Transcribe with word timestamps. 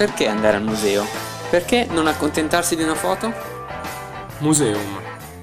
Perché 0.00 0.28
andare 0.28 0.56
al 0.56 0.62
museo? 0.62 1.04
Perché 1.50 1.86
non 1.90 2.06
accontentarsi 2.06 2.74
di 2.74 2.82
una 2.82 2.94
foto? 2.94 3.30
Museum, 4.38 4.98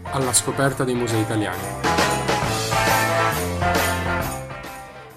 alla 0.06 0.34
scoperta 0.34 0.84
dei 0.84 0.96
musei 0.96 1.22
italiani. 1.22 1.62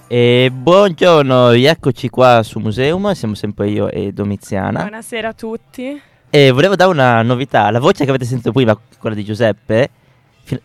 E 0.09 0.51
buongiorno, 0.53 1.53
rieccoci 1.53 2.11
qua 2.11 2.43
su 2.43 2.59
Museum, 2.59 3.13
siamo 3.13 3.33
sempre 3.33 3.71
io 3.71 3.89
e 3.89 4.13
Domiziana. 4.13 4.81
Buonasera 4.81 5.29
a 5.29 5.33
tutti. 5.33 5.99
E 6.29 6.51
volevo 6.51 6.77
dare 6.77 6.91
una 6.91 7.23
novità, 7.23 7.71
la 7.71 7.81
voce 7.81 8.05
che 8.05 8.11
avete 8.11 8.27
sentito 8.27 8.53
prima, 8.53 8.79
quella 8.99 9.17
di 9.17 9.25
Giuseppe, 9.25 9.89
fi- 10.43 10.61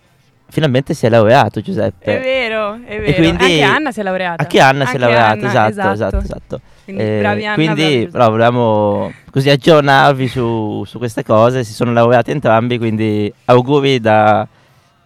finalmente 0.49 0.93
si 0.93 1.05
è 1.05 1.09
laureato 1.09 1.61
Giuseppe. 1.61 2.19
È 2.19 2.21
vero, 2.21 2.54
è 2.85 2.99
vero. 2.99 3.03
E 3.05 3.13
quindi- 3.15 3.43
Anche 3.43 3.61
Anna 3.63 3.91
si 3.91 3.99
è 3.99 4.03
laureata. 4.03 4.41
Anche 4.43 4.59
Anna 4.59 4.73
si 4.73 4.81
è 4.81 4.85
Anche 4.85 4.97
laureata, 4.99 5.31
Anna, 5.33 5.47
esatto, 5.69 5.91
esatto, 5.93 6.17
esatto. 6.17 6.61
Quindi 6.85 7.01
Eh, 7.01 7.17
bravi 7.19 7.45
Anna, 7.45 7.55
quindi 7.55 7.81
bravi 7.83 8.07
però, 8.09 8.29
volevamo 8.29 9.11
così 9.31 9.49
aggiornarvi 9.49 10.27
su, 10.27 10.83
su 10.85 10.97
queste 10.99 11.23
cose, 11.23 11.63
si 11.63 11.73
sono 11.73 11.91
laureati 11.91 12.31
entrambi, 12.31 12.77
quindi 12.77 13.31
auguri 13.45 13.99
da- 13.99 14.47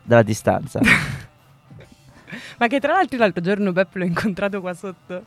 dalla 0.03 0.23
distanza. 0.23 0.79
Ma 2.59 2.67
che 2.67 2.79
tra 2.79 2.93
l'altro 2.93 3.17
l'altro 3.17 3.41
giorno 3.41 3.71
Beppe 3.71 3.99
l'ho 3.99 4.05
incontrato 4.05 4.59
qua 4.59 4.73
sotto. 4.73 5.23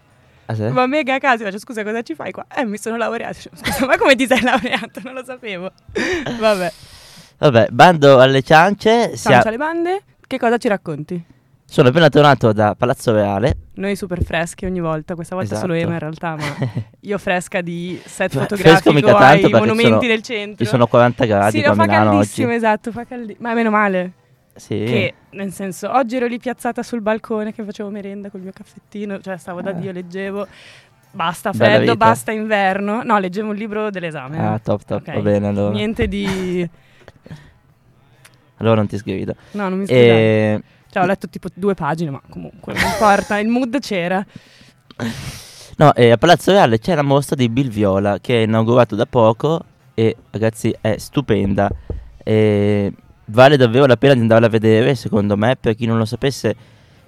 Ah, 0.46 0.54
sì? 0.54 0.62
Ma 0.64 0.86
mega 0.86 1.14
a 1.14 1.18
caso, 1.18 1.44
faccio 1.44 1.58
scusa 1.58 1.82
cosa 1.82 2.02
ci 2.02 2.14
fai 2.14 2.30
qua? 2.32 2.44
Eh 2.54 2.64
mi 2.66 2.76
sono 2.76 2.96
laureato. 2.96 3.38
Scusa 3.54 3.86
ma 3.86 3.96
come 3.96 4.14
ti 4.16 4.26
sei 4.26 4.40
laureato? 4.44 5.00
Non 5.02 5.14
lo 5.14 5.24
sapevo. 5.24 5.70
Vabbè. 6.38 6.72
Vabbè, 7.38 7.68
bando 7.70 8.18
alle 8.20 8.42
ciance, 8.42 9.16
sia- 9.16 9.40
Ciao 9.40 9.48
alle 9.48 9.56
bande. 9.56 10.02
Che 10.26 10.38
cosa 10.38 10.58
ci 10.58 10.68
racconti? 10.68 11.24
Sono 11.72 11.88
appena 11.88 12.08
tornato 12.10 12.52
da 12.52 12.74
Palazzo 12.74 13.12
Reale. 13.12 13.56
Noi 13.74 13.96
super 13.96 14.22
freschi 14.22 14.66
ogni 14.66 14.80
volta, 14.80 15.14
questa 15.14 15.34
volta 15.34 15.56
solo 15.56 15.72
Esatto. 15.72 15.86
Ema 15.88 15.94
in 15.94 16.00
realtà, 16.00 16.36
ma 16.36 16.44
io 17.00 17.16
fresca 17.18 17.62
di 17.62 17.98
set 18.04 18.30
fotografico 18.32 18.92
mica 18.92 19.14
tanto 19.14 19.46
ai 19.46 19.52
monumenti 19.52 19.84
sono- 19.84 19.98
del 20.06 20.22
centro. 20.22 20.64
Ci 20.64 20.70
sono 20.70 20.86
40 20.86 21.24
gradi 21.24 21.56
sì, 21.58 21.62
qua 21.62 21.72
a 21.72 21.74
no, 21.74 21.80
fa 21.82 21.88
Milano 21.88 22.10
caldissimo, 22.10 22.46
oggi. 22.48 22.56
esatto, 22.56 22.92
fa 22.92 23.04
caldi- 23.06 23.36
Ma 23.38 23.54
meno 23.54 23.70
male. 23.70 24.12
Sì. 24.54 24.84
Che 24.84 25.14
nel 25.30 25.50
senso, 25.50 25.90
oggi 25.90 26.16
ero 26.16 26.26
lì 26.26 26.38
piazzata 26.38 26.82
sul 26.82 27.00
balcone 27.00 27.54
che 27.54 27.62
facevo 27.64 27.88
merenda 27.88 28.28
col 28.28 28.42
mio 28.42 28.52
caffettino, 28.52 29.18
cioè 29.20 29.38
stavo 29.38 29.62
da 29.62 29.70
Ah. 29.70 29.72
Dio, 29.72 29.92
leggevo. 29.92 30.46
Basta 31.10 31.52
freddo, 31.54 31.96
basta 31.96 32.32
inverno. 32.32 33.02
No, 33.02 33.18
leggevo 33.18 33.48
un 33.48 33.54
libro 33.56 33.90
dell'esame. 33.90 34.38
Ah, 34.38 34.58
top, 34.58 34.82
top, 34.84 35.00
Ok. 35.08 35.14
va 35.14 35.20
bene 35.20 35.46
allora. 35.46 35.72
Niente 35.72 36.06
di... 36.06 36.68
Allora 38.58 38.76
non 38.76 38.86
ti 38.86 38.96
sgrido. 38.96 39.34
No, 39.52 39.68
non 39.68 39.78
mi 39.78 39.86
scusate. 39.86 40.04
E... 40.06 40.62
Cioè, 40.92 41.02
ho 41.02 41.06
letto 41.06 41.26
tipo 41.28 41.48
due 41.54 41.72
pagine, 41.72 42.10
ma 42.10 42.20
comunque 42.28 42.74
non 42.74 42.82
importa, 42.82 43.38
il 43.38 43.48
mood 43.48 43.78
c'era. 43.80 44.22
No, 45.76 45.94
e 45.94 46.10
a 46.10 46.18
Palazzo 46.18 46.52
Reale 46.52 46.78
c'è 46.78 46.94
la 46.94 47.00
mostra 47.02 47.34
di 47.34 47.48
Bill 47.48 47.68
Viola 47.68 48.18
che 48.20 48.40
è 48.40 48.44
inaugurato 48.44 48.94
da 48.94 49.06
poco 49.06 49.64
e 49.94 50.14
ragazzi 50.30 50.74
è 50.82 50.98
stupenda. 50.98 51.70
E 52.22 52.92
vale 53.26 53.56
davvero 53.56 53.86
la 53.86 53.96
pena 53.96 54.12
di 54.12 54.20
andarla 54.20 54.46
a 54.46 54.50
vedere, 54.50 54.94
secondo 54.94 55.34
me, 55.36 55.56
per 55.58 55.74
chi 55.74 55.86
non 55.86 55.96
lo 55.96 56.04
sapesse. 56.04 56.54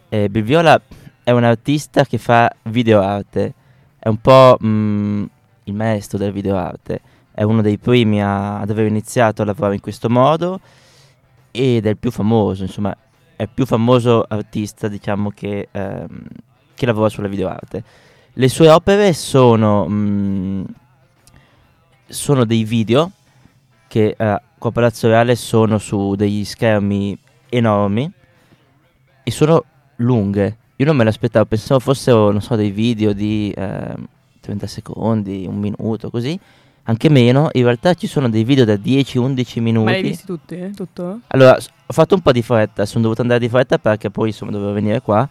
eh, 0.08 0.28
Bill 0.30 0.44
Viola 0.44 0.80
è 1.22 1.30
un 1.30 1.44
artista 1.44 2.04
che 2.06 2.16
fa 2.16 2.50
videoarte, 2.62 3.52
è 3.98 4.08
un 4.08 4.18
po' 4.18 4.56
mm, 4.64 5.24
il 5.64 5.74
maestro 5.74 6.16
del 6.16 6.32
videoarte, 6.32 7.00
è 7.32 7.42
uno 7.42 7.60
dei 7.60 7.76
primi 7.78 8.22
a- 8.22 8.60
ad 8.60 8.70
aver 8.70 8.86
iniziato 8.86 9.42
a 9.42 9.44
lavorare 9.44 9.74
in 9.74 9.80
questo 9.80 10.08
modo 10.08 10.60
ed 11.50 11.84
è 11.86 11.90
il 11.90 11.96
più 11.98 12.10
famoso, 12.10 12.62
insomma, 12.62 12.96
è 13.36 13.46
più 13.46 13.66
famoso 13.66 14.24
artista, 14.26 14.88
diciamo, 14.88 15.30
che, 15.30 15.68
ehm, 15.70 16.22
che 16.74 16.86
lavora 16.86 17.08
sulla 17.08 17.28
videoarte. 17.28 17.84
Le 18.32 18.48
sue 18.48 18.68
opere 18.68 19.12
sono, 19.12 19.86
mm, 19.88 20.64
sono 22.06 22.44
dei 22.44 22.64
video 22.64 23.10
che 23.86 24.16
eh, 24.18 24.24
a 24.24 24.42
Palazzo 24.72 25.08
Reale 25.08 25.36
sono 25.36 25.78
su 25.78 26.14
degli 26.16 26.44
schermi 26.44 27.16
enormi 27.48 28.10
e 29.22 29.30
sono 29.30 29.64
lunghe. 29.96 30.56
Io 30.76 30.86
non 30.86 30.96
me 30.96 31.04
l'aspettavo, 31.04 31.44
pensavo 31.44 31.78
fossero, 31.80 32.32
non 32.32 32.40
so, 32.40 32.56
dei 32.56 32.70
video 32.70 33.12
di 33.12 33.52
ehm, 33.56 34.06
30 34.40 34.66
secondi, 34.66 35.46
un 35.46 35.58
minuto, 35.58 36.10
così. 36.10 36.38
Anche 36.86 37.08
meno, 37.08 37.48
in 37.52 37.62
realtà 37.64 37.94
ci 37.94 38.06
sono 38.06 38.28
dei 38.28 38.44
video 38.44 38.64
da 38.66 38.74
10-11 38.74 39.60
minuti. 39.60 39.84
Ma 39.84 39.90
li 39.92 39.96
hai 39.96 40.02
visti 40.02 40.26
tutti? 40.26 40.54
eh? 40.56 40.70
Tutto? 40.72 41.20
Allora, 41.28 41.56
ho 41.56 41.92
fatto 41.92 42.14
un 42.14 42.20
po' 42.20 42.30
di 42.32 42.42
fretta, 42.42 42.84
sono 42.84 43.02
dovuto 43.04 43.22
andare 43.22 43.40
di 43.40 43.48
fretta 43.48 43.78
perché 43.78 44.10
poi 44.10 44.28
insomma 44.28 44.50
dovevo 44.50 44.72
venire 44.72 45.00
qua. 45.00 45.26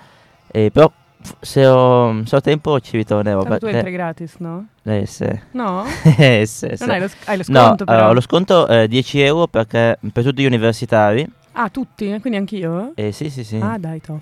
eh, 0.51 0.71
però 0.71 0.91
se 1.39 1.65
ho, 1.65 2.25
se 2.25 2.35
ho 2.35 2.41
tempo 2.41 2.79
ci 2.79 2.97
ritornerò. 2.97 3.43
Tanto 3.43 3.59
tu 3.59 3.65
entri 3.67 3.91
gratis, 3.91 4.35
no? 4.39 4.67
eh, 4.83 5.05
sì. 5.05 5.27
No? 5.51 5.83
Eh, 6.17 6.43
sì, 6.47 6.69
sì. 6.73 6.83
Hai 6.89 6.99
lo, 6.99 7.07
sc- 7.07 7.27
hai 7.29 7.37
lo 7.37 7.43
No, 7.47 7.59
sconto 7.65 7.85
però? 7.85 7.97
allora, 7.97 8.13
lo 8.13 8.21
sconto 8.21 8.67
eh, 8.67 8.87
10 8.87 9.21
euro 9.21 9.45
perché 9.47 9.99
per 10.11 10.23
tutti 10.23 10.41
gli 10.41 10.45
universitari. 10.47 11.25
Ah, 11.51 11.69
tutti? 11.69 12.17
Quindi 12.19 12.39
anch'io? 12.39 12.93
Eh, 12.95 13.11
sì, 13.11 13.29
sì, 13.29 13.43
sì. 13.43 13.57
Ah, 13.57 13.77
dai, 13.77 14.01
top. 14.01 14.21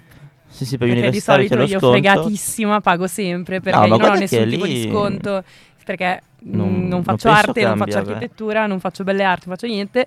sì, 0.49 0.65
sì, 0.65 0.77
per 0.77 0.87
gli 0.87 0.91
di 0.91 0.97
universitari 0.99 1.47
c'è 1.47 1.55
solito 1.55 1.55
lo 1.55 1.71
io 1.71 1.79
sconto. 1.79 1.91
fregatissima 2.21 2.81
pago 2.81 3.07
sempre 3.07 3.61
perché 3.61 3.79
No, 3.79 3.87
ma 3.87 3.95
io 3.95 4.01
non 4.01 4.15
ho 4.15 4.19
nessun 4.19 4.49
tipo 4.49 4.65
di 4.65 4.73
lì- 4.73 4.89
sconto 4.89 5.43
perché 5.83 6.21
Non- 6.43 6.79
non, 6.79 6.87
non 6.87 7.03
faccio 7.03 7.29
penso 7.29 7.47
arte, 7.47 7.61
non 7.61 7.77
cambia, 7.77 7.85
faccio 7.95 8.05
beh. 8.05 8.13
architettura, 8.13 8.65
non 8.65 8.79
faccio 8.79 9.03
belle 9.03 9.23
arti, 9.23 9.47
non 9.47 9.55
faccio 9.55 9.71
niente 9.71 10.05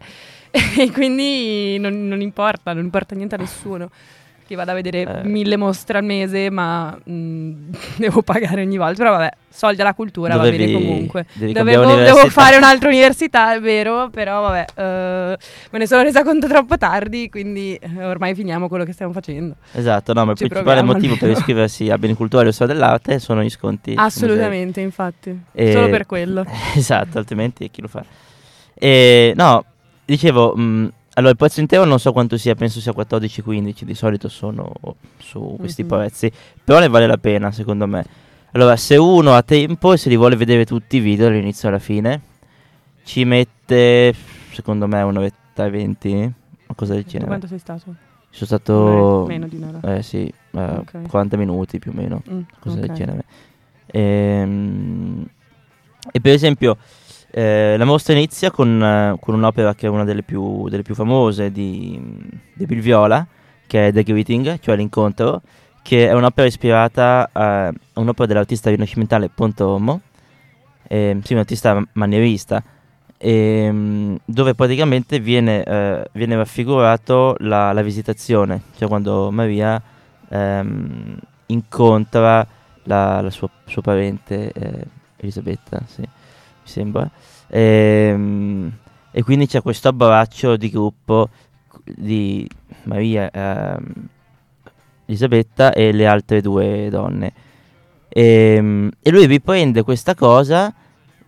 e 0.50 0.90
quindi 0.90 1.78
non, 1.78 2.08
non 2.08 2.20
importa, 2.20 2.72
non 2.72 2.84
importa 2.84 3.14
niente 3.14 3.36
a 3.36 3.38
nessuno 3.38 3.90
che 4.46 4.54
vada 4.54 4.72
a 4.72 4.74
vedere 4.74 5.22
Eh. 5.22 5.26
mille 5.28 5.56
mostre 5.56 5.98
al 5.98 6.04
mese 6.04 6.50
ma 6.50 6.96
mm, 7.08 7.70
devo 7.98 8.22
pagare 8.22 8.62
ogni 8.62 8.76
volta, 8.76 9.02
però 9.04 9.10
vabbè, 9.16 9.30
soldi 9.48 9.80
alla 9.80 9.94
cultura 9.94 10.36
va 10.36 10.44
Dovevi- 10.44 10.64
bene 10.66 10.72
comunque. 10.72 11.26
Dovevo, 11.34 11.94
devo 11.94 12.28
fare 12.28 12.56
un'altra 12.56 12.88
università, 12.88 13.54
è 13.54 13.60
vero, 13.60 14.10
però 14.10 14.40
vabbè, 14.42 14.64
eh, 14.74 15.38
me 15.70 15.78
ne 15.78 15.86
sono 15.86 16.02
resa 16.02 16.22
conto 16.22 16.46
troppo 16.48 16.76
tardi, 16.76 17.28
quindi 17.28 17.74
eh, 17.76 18.04
ormai 18.04 18.34
finiamo 18.34 18.68
quello 18.68 18.84
che 18.84 18.92
stiamo 18.92 19.12
facendo. 19.12 19.54
Esatto, 19.72 20.12
no, 20.12 20.24
ma 20.24 20.32
il 20.32 20.36
Ci 20.38 20.48
principale 20.48 20.82
motivo 20.82 21.14
per 21.14 21.22
almeno. 21.22 21.38
iscriversi 21.38 21.90
a 21.90 21.98
Beni 21.98 22.14
Culturali 22.14 22.48
o 22.48 22.52
Storia 22.52 22.74
dell'Arte 22.74 23.18
sono 23.18 23.42
gli 23.42 23.50
sconti. 23.50 23.94
Assolutamente, 23.96 24.80
infatti. 24.80 25.38
E- 25.52 25.72
Solo 25.72 25.88
per 25.88 26.06
quello. 26.06 26.44
esatto, 26.74 27.18
altrimenti 27.18 27.70
chi 27.70 27.80
lo 27.80 27.88
fa? 27.88 28.04
E, 28.74 29.32
no, 29.36 29.64
dicevo, 30.04 30.54
mh, 30.56 30.92
allora 31.14 31.30
il 31.32 31.36
prezzo 31.36 31.60
intero 31.60 31.84
non 31.84 31.98
so 31.98 32.12
quanto 32.12 32.36
sia, 32.36 32.54
penso 32.54 32.80
sia 32.80 32.92
14-15, 32.92 33.84
di 33.84 33.94
solito 33.94 34.28
sono 34.28 34.72
su 35.18 35.56
questi 35.58 35.82
Mhm. 35.82 35.88
prezzi, 35.88 36.32
però 36.62 36.78
ne 36.80 36.88
vale 36.88 37.06
la 37.06 37.16
pena 37.18 37.50
secondo 37.52 37.86
me. 37.86 38.04
Allora, 38.52 38.76
se 38.76 38.96
uno 38.96 39.34
ha 39.34 39.42
tempo 39.42 39.92
e 39.92 39.96
se 39.96 40.08
li 40.08 40.16
vuole 40.16 40.36
vedere 40.36 40.64
tutti 40.64 40.96
i 40.96 41.00
video 41.00 41.26
dall'inizio 41.28 41.68
alla 41.68 41.78
fine, 41.80 42.20
ci 43.02 43.24
mette, 43.24 44.14
secondo 44.52 44.86
me, 44.86 45.02
un'oretta 45.02 45.66
e 45.66 45.70
venti, 45.70 46.32
o 46.66 46.74
cosa 46.74 46.94
del 46.94 47.04
genere. 47.04 47.26
quanto 47.26 47.46
sei 47.48 47.58
stato? 47.58 47.82
Sono 48.30 48.46
stato... 48.46 49.24
Meno 49.28 49.46
di 49.48 49.56
un'ora. 49.56 49.96
Eh 49.96 50.02
sì, 50.02 50.26
eh, 50.26 50.60
Ok. 50.60 51.02
40 51.08 51.36
minuti 51.36 51.78
più 51.78 51.90
o 51.92 51.94
meno 51.94 52.22
Mm, 52.30 52.40
cose 52.60 52.80
del 52.80 52.90
ok. 52.90 52.96
genere. 52.96 53.24
Ehm, 53.86 55.26
E, 56.12 56.20
per 56.20 56.32
esempio, 56.34 56.76
eh, 57.36 57.74
la 57.76 57.84
mostra 57.84 58.12
inizia 58.12 58.52
con, 58.52 58.80
eh, 58.80 59.16
con 59.18 59.34
un'opera 59.34 59.74
che 59.74 59.86
è 59.86 59.90
una 59.90 60.04
delle 60.04 60.22
più, 60.22 60.68
delle 60.68 60.84
più 60.84 60.94
famose 60.94 61.50
di, 61.50 62.00
di 62.54 62.64
Bill 62.64 62.78
Viola, 62.78 63.26
che 63.66 63.88
è 63.88 63.92
The 63.92 64.04
Greeting, 64.04 64.60
cioè 64.60 64.76
l'incontro, 64.76 65.42
che 65.82 66.08
è 66.08 66.12
un'opera 66.12 66.46
ispirata 66.46 67.28
a 67.32 67.72
un'opera 67.94 68.26
dell'artista 68.26 68.70
rinascimentale 68.70 69.30
Pontormo, 69.30 70.02
ehm, 70.86 71.22
sì, 71.22 71.32
un 71.32 71.40
artista 71.40 71.84
manierista, 71.94 72.62
ehm, 73.18 74.16
dove 74.24 74.54
praticamente 74.54 75.18
viene, 75.18 75.64
eh, 75.64 76.08
viene 76.12 76.36
raffigurato 76.36 77.34
la, 77.40 77.72
la 77.72 77.82
visitazione, 77.82 78.62
cioè 78.76 78.86
quando 78.86 79.32
Maria 79.32 79.82
ehm, 80.28 81.18
incontra 81.46 82.46
la, 82.84 83.20
la 83.20 83.30
sua, 83.30 83.50
suo 83.64 83.82
parente 83.82 84.52
eh, 84.52 84.86
Elisabetta, 85.16 85.82
sì, 85.86 86.06
mi 86.64 86.68
sembra. 86.68 87.10
Ehm, 87.48 88.72
e 89.10 89.22
quindi 89.22 89.46
c'è 89.46 89.62
questo 89.62 89.88
abbraccio 89.88 90.56
di 90.56 90.70
gruppo 90.70 91.28
di 91.84 92.48
Maria, 92.84 93.30
ehm, 93.30 94.08
Elisabetta 95.06 95.72
e 95.72 95.92
le 95.92 96.06
altre 96.06 96.40
due 96.40 96.88
donne. 96.90 97.32
Ehm, 98.08 98.90
E, 99.00 99.10
lui 99.10 99.26
riprende 99.26 99.82
questa 99.82 100.14
cosa 100.14 100.72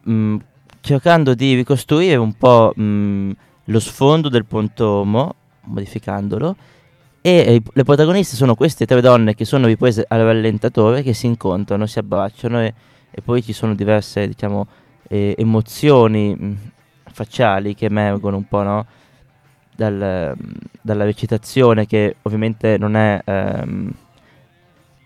mh, 0.03 0.37
cercando 0.81 1.35
di 1.35 1.55
ricostruire 1.55 2.17
un 2.17 2.33
po' 2.35 2.73
mh, 2.75 3.31
lo 3.65 3.81
sfondo 3.81 4.29
del 4.29 4.44
pontomo, 4.47 5.35
modificandolo, 5.65 6.56
e 7.21 7.61
le 7.73 7.83
protagoniste 7.85 8.37
sono 8.37 8.55
queste 8.55 8.87
tre 8.87 9.00
donne 9.00 9.35
che 9.35 9.44
sono 9.44 9.67
riprese 9.67 10.05
al 10.06 10.21
rallentatore, 10.21 11.03
che 11.03 11.12
si 11.12 11.27
incontrano, 11.27 11.87
si 11.87 11.99
abbracciano 11.99 12.61
e, 12.62 12.73
e 13.11 13.21
poi 13.21 13.43
ci 13.43 13.53
sono 13.53 13.75
diverse, 13.75 14.29
diciamo, 14.29 14.67
eh, 15.08 15.35
emozioni 15.38 16.35
mh, 16.35 16.56
facciali 17.12 17.75
che 17.75 17.87
emergono 17.87 18.37
un 18.37 18.47
po', 18.47 18.62
no? 18.62 18.87
Dal, 19.75 20.35
dalla 20.81 21.05
recitazione 21.05 21.87
che 21.87 22.17
ovviamente 22.23 22.79
non 22.79 22.97
è, 22.97 23.20
ehm, 23.25 23.91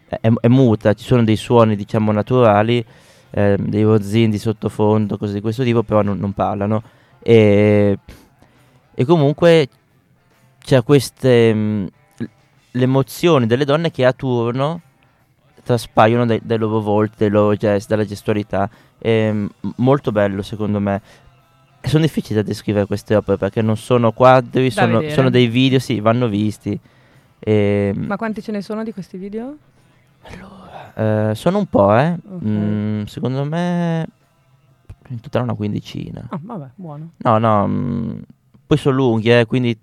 è, 0.08 0.30
è 0.40 0.48
muta, 0.48 0.94
ci 0.94 1.04
sono 1.04 1.24
dei 1.24 1.36
suoni, 1.36 1.76
diciamo, 1.76 2.12
naturali 2.12 2.84
ehm, 3.30 3.56
dei 3.68 3.82
rozzini 3.82 4.30
di 4.30 4.38
sottofondo, 4.38 5.16
cose 5.18 5.34
di 5.34 5.40
questo 5.40 5.64
tipo, 5.64 5.82
però 5.82 6.02
non, 6.02 6.18
non 6.18 6.32
parlano. 6.32 6.82
E, 7.22 7.98
e 8.94 9.04
comunque 9.04 9.68
c'è 10.58 10.82
queste 10.82 11.52
mh, 11.54 11.88
le 12.72 12.82
emozioni 12.82 13.46
delle 13.46 13.64
donne 13.64 13.90
che 13.90 14.04
a 14.04 14.12
turno 14.12 14.80
traspaiono 15.62 16.26
dai, 16.26 16.40
dai 16.42 16.58
loro 16.58 16.80
volti, 16.80 17.14
dai 17.18 17.30
loro 17.30 17.54
gesti, 17.54 17.88
dalla 17.88 18.04
gestualità. 18.04 18.68
È 18.98 19.30
mh, 19.30 19.48
molto 19.76 20.12
bello 20.12 20.42
secondo 20.42 20.80
me. 20.80 21.00
Sono 21.82 22.02
difficili 22.02 22.34
da 22.34 22.42
descrivere 22.42 22.86
queste 22.86 23.14
opere 23.14 23.38
perché 23.38 23.62
non 23.62 23.76
sono 23.76 24.12
quadri, 24.12 24.70
sono, 24.70 25.02
sono 25.08 25.30
dei 25.30 25.46
video, 25.46 25.78
sì, 25.78 26.00
vanno 26.00 26.28
visti. 26.28 26.78
E, 27.38 27.92
Ma 27.96 28.16
quanti 28.16 28.42
ce 28.42 28.52
ne 28.52 28.60
sono 28.60 28.84
di 28.84 28.92
questi 28.92 29.16
video? 29.16 29.56
eh, 30.94 31.32
sono 31.34 31.58
un 31.58 31.66
po', 31.66 31.96
eh. 31.96 32.16
Ok. 32.28 32.42
Mm, 32.44 33.02
secondo 33.04 33.44
me 33.44 34.06
in 35.08 35.20
totale 35.20 35.44
una 35.44 35.54
quindicina. 35.54 36.26
Ah, 36.28 36.38
vabbè, 36.40 36.70
buono. 36.74 37.12
No, 37.16 37.38
no, 37.38 37.66
mm, 37.66 38.18
poi 38.66 38.76
sono 38.78 38.96
lunghi, 38.96 39.30
eh, 39.30 39.46
quindi 39.46 39.76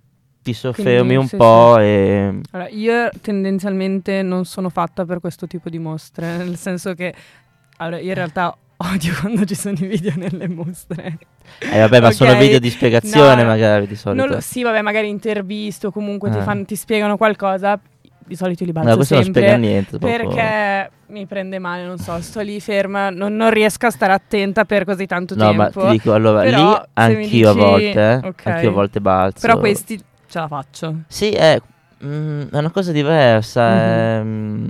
ti 0.47 0.53
soffermi 0.53 0.95
Quindi, 0.99 1.15
un 1.15 1.27
sì, 1.27 1.35
po' 1.35 1.77
e... 1.79 2.39
Allora, 2.51 2.69
io 2.69 3.09
tendenzialmente 3.21 4.21
non 4.21 4.45
sono 4.45 4.69
fatta 4.69 5.03
per 5.03 5.19
questo 5.19 5.45
tipo 5.45 5.67
di 5.69 5.77
mostre, 5.77 6.37
nel 6.37 6.55
senso 6.55 6.93
che 6.93 7.13
allora, 7.77 7.99
io 7.99 8.07
in 8.07 8.13
realtà 8.13 8.55
odio 8.93 9.13
quando 9.19 9.43
ci 9.43 9.55
sono 9.55 9.75
i 9.77 9.87
video 9.87 10.13
nelle 10.15 10.47
mostre. 10.47 11.17
Eh 11.59 11.79
vabbè, 11.79 11.99
ma 11.99 12.11
sono 12.11 12.31
Ok. 12.31 12.37
video 12.37 12.59
di 12.59 12.69
spiegazione 12.69 13.41
No, 13.41 13.47
magari 13.49 13.87
di 13.87 13.95
solito. 13.95 14.25
Lo- 14.25 14.39
sì, 14.39 14.63
vabbè, 14.63 14.81
magari 14.81 15.09
intervisto, 15.09 15.91
comunque 15.91 16.29
ti, 16.31 16.37
Eh. 16.37 16.41
fanno- 16.43 16.63
ti 16.63 16.75
spiegano 16.77 17.17
qualcosa, 17.17 17.77
di 18.25 18.35
solito 18.35 18.63
li 18.65 18.71
balzo 18.71 18.89
No, 18.89 18.95
questo 18.95 19.15
non 19.15 19.23
sempre. 19.25 19.41
spiega 19.41 19.59
niente. 19.59 19.97
proprio- 19.97 20.27
Perché 20.29 20.91
mi 21.07 21.25
prende 21.25 21.59
male, 21.59 21.85
non 21.85 21.97
so, 21.97 22.19
sto 22.21 22.41
lì 22.41 22.59
ferma, 22.59 23.09
non, 23.09 23.35
non 23.35 23.49
riesco 23.51 23.85
a 23.85 23.89
stare 23.89 24.11
attenta 24.11 24.65
per 24.65 24.83
così 24.83 25.05
tanto 25.05 25.33
No, 25.35 25.53
ma 25.53 25.69
tempo. 25.69 25.85
ti 25.85 25.91
dico, 25.91 26.13
allora, 26.13 26.41
Però, 26.41 26.71
lì 26.71 26.77
anch'io 26.93 27.49
a 27.49 27.53
dici- 27.53 27.65
volte, 27.65 28.19
eh, 28.23 28.27
ok. 28.27 28.45
anch'io 28.45 28.69
a 28.69 28.73
volte 28.73 28.99
balzo. 29.01 29.39
Però 29.39 29.57
questi 29.59 29.97
ce 30.27 30.39
la 30.39 30.47
faccio. 30.47 30.95
Sì, 31.07 31.31
è, 31.31 31.59
mm, 32.03 32.41
è 32.51 32.57
una 32.57 32.71
cosa 32.71 32.91
diversa, 32.91 33.67
è 33.67 34.21
mm, 34.23 34.69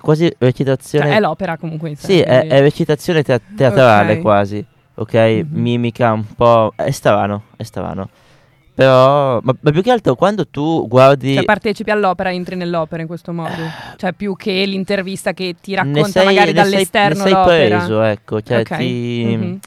quasi 0.00 0.32
recitazione... 0.38 1.06
Cioè, 1.06 1.16
è 1.16 1.20
l'opera 1.20 1.56
comunque 1.56 1.90
in 1.90 1.96
sé. 1.96 2.06
Sì, 2.06 2.20
è, 2.20 2.46
è 2.46 2.60
recitazione 2.60 3.22
te- 3.22 3.40
teatrale 3.56 4.14
Ok. 4.14 4.20
quasi, 4.20 4.64
ok? 4.94 5.14
Mhm. 5.14 5.46
Mimica 5.50 6.12
un 6.12 6.24
po'... 6.34 6.72
È 6.76 6.90
strano, 6.90 7.44
è 7.56 7.62
strano. 7.62 8.08
Però, 8.74 9.38
ma, 9.42 9.54
ma 9.60 9.70
più 9.70 9.82
che 9.82 9.90
altro 9.90 10.14
quando 10.14 10.46
tu 10.46 10.88
guardi... 10.88 11.34
Cioè, 11.34 11.44
partecipi 11.44 11.90
all'opera, 11.90 12.32
entri 12.32 12.56
nell'opera 12.56 13.02
in 13.02 13.08
questo 13.08 13.32
modo. 13.32 13.52
Cioè, 13.96 14.14
più 14.14 14.34
che 14.34 14.64
l'intervista 14.64 15.34
che 15.34 15.56
ti 15.60 15.74
racconta 15.74 16.08
sei, 16.08 16.24
magari 16.24 16.52
ne 16.52 16.62
sei- 16.62 16.70
dall'esterno 16.70 17.18
ne 17.18 17.22
sei 17.22 17.32
l'opera. 17.32 17.76
preso, 17.76 18.02
ecco, 18.02 18.40
cioè 18.40 18.60
Ok. 18.60 18.76
ti... 18.78 19.24
Mhm. 19.36 19.58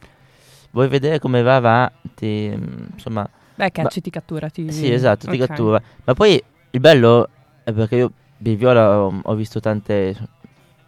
Vuoi 0.71 0.87
vedere 0.87 1.19
come 1.19 1.41
va 1.43 1.55
avanti, 1.55 2.51
mm, 2.53 2.85
insomma... 2.93 3.29
Beh, 3.55 3.71
catch 3.71 3.99
ti 4.01 4.09
cattura. 4.09 4.49
Ti... 4.49 4.71
Sì, 4.71 4.91
esatto, 4.91 5.27
ti 5.27 5.37
cattura. 5.37 5.81
Ma 6.03 6.13
poi 6.13 6.41
il 6.71 6.79
bello 6.79 7.29
è 7.63 7.71
perché 7.71 7.95
io 7.95 8.11
di 8.37 8.55
Viola 8.55 8.99
ho, 9.01 9.19
ho 9.23 9.33
visto 9.35 9.59
tante, 9.59 10.15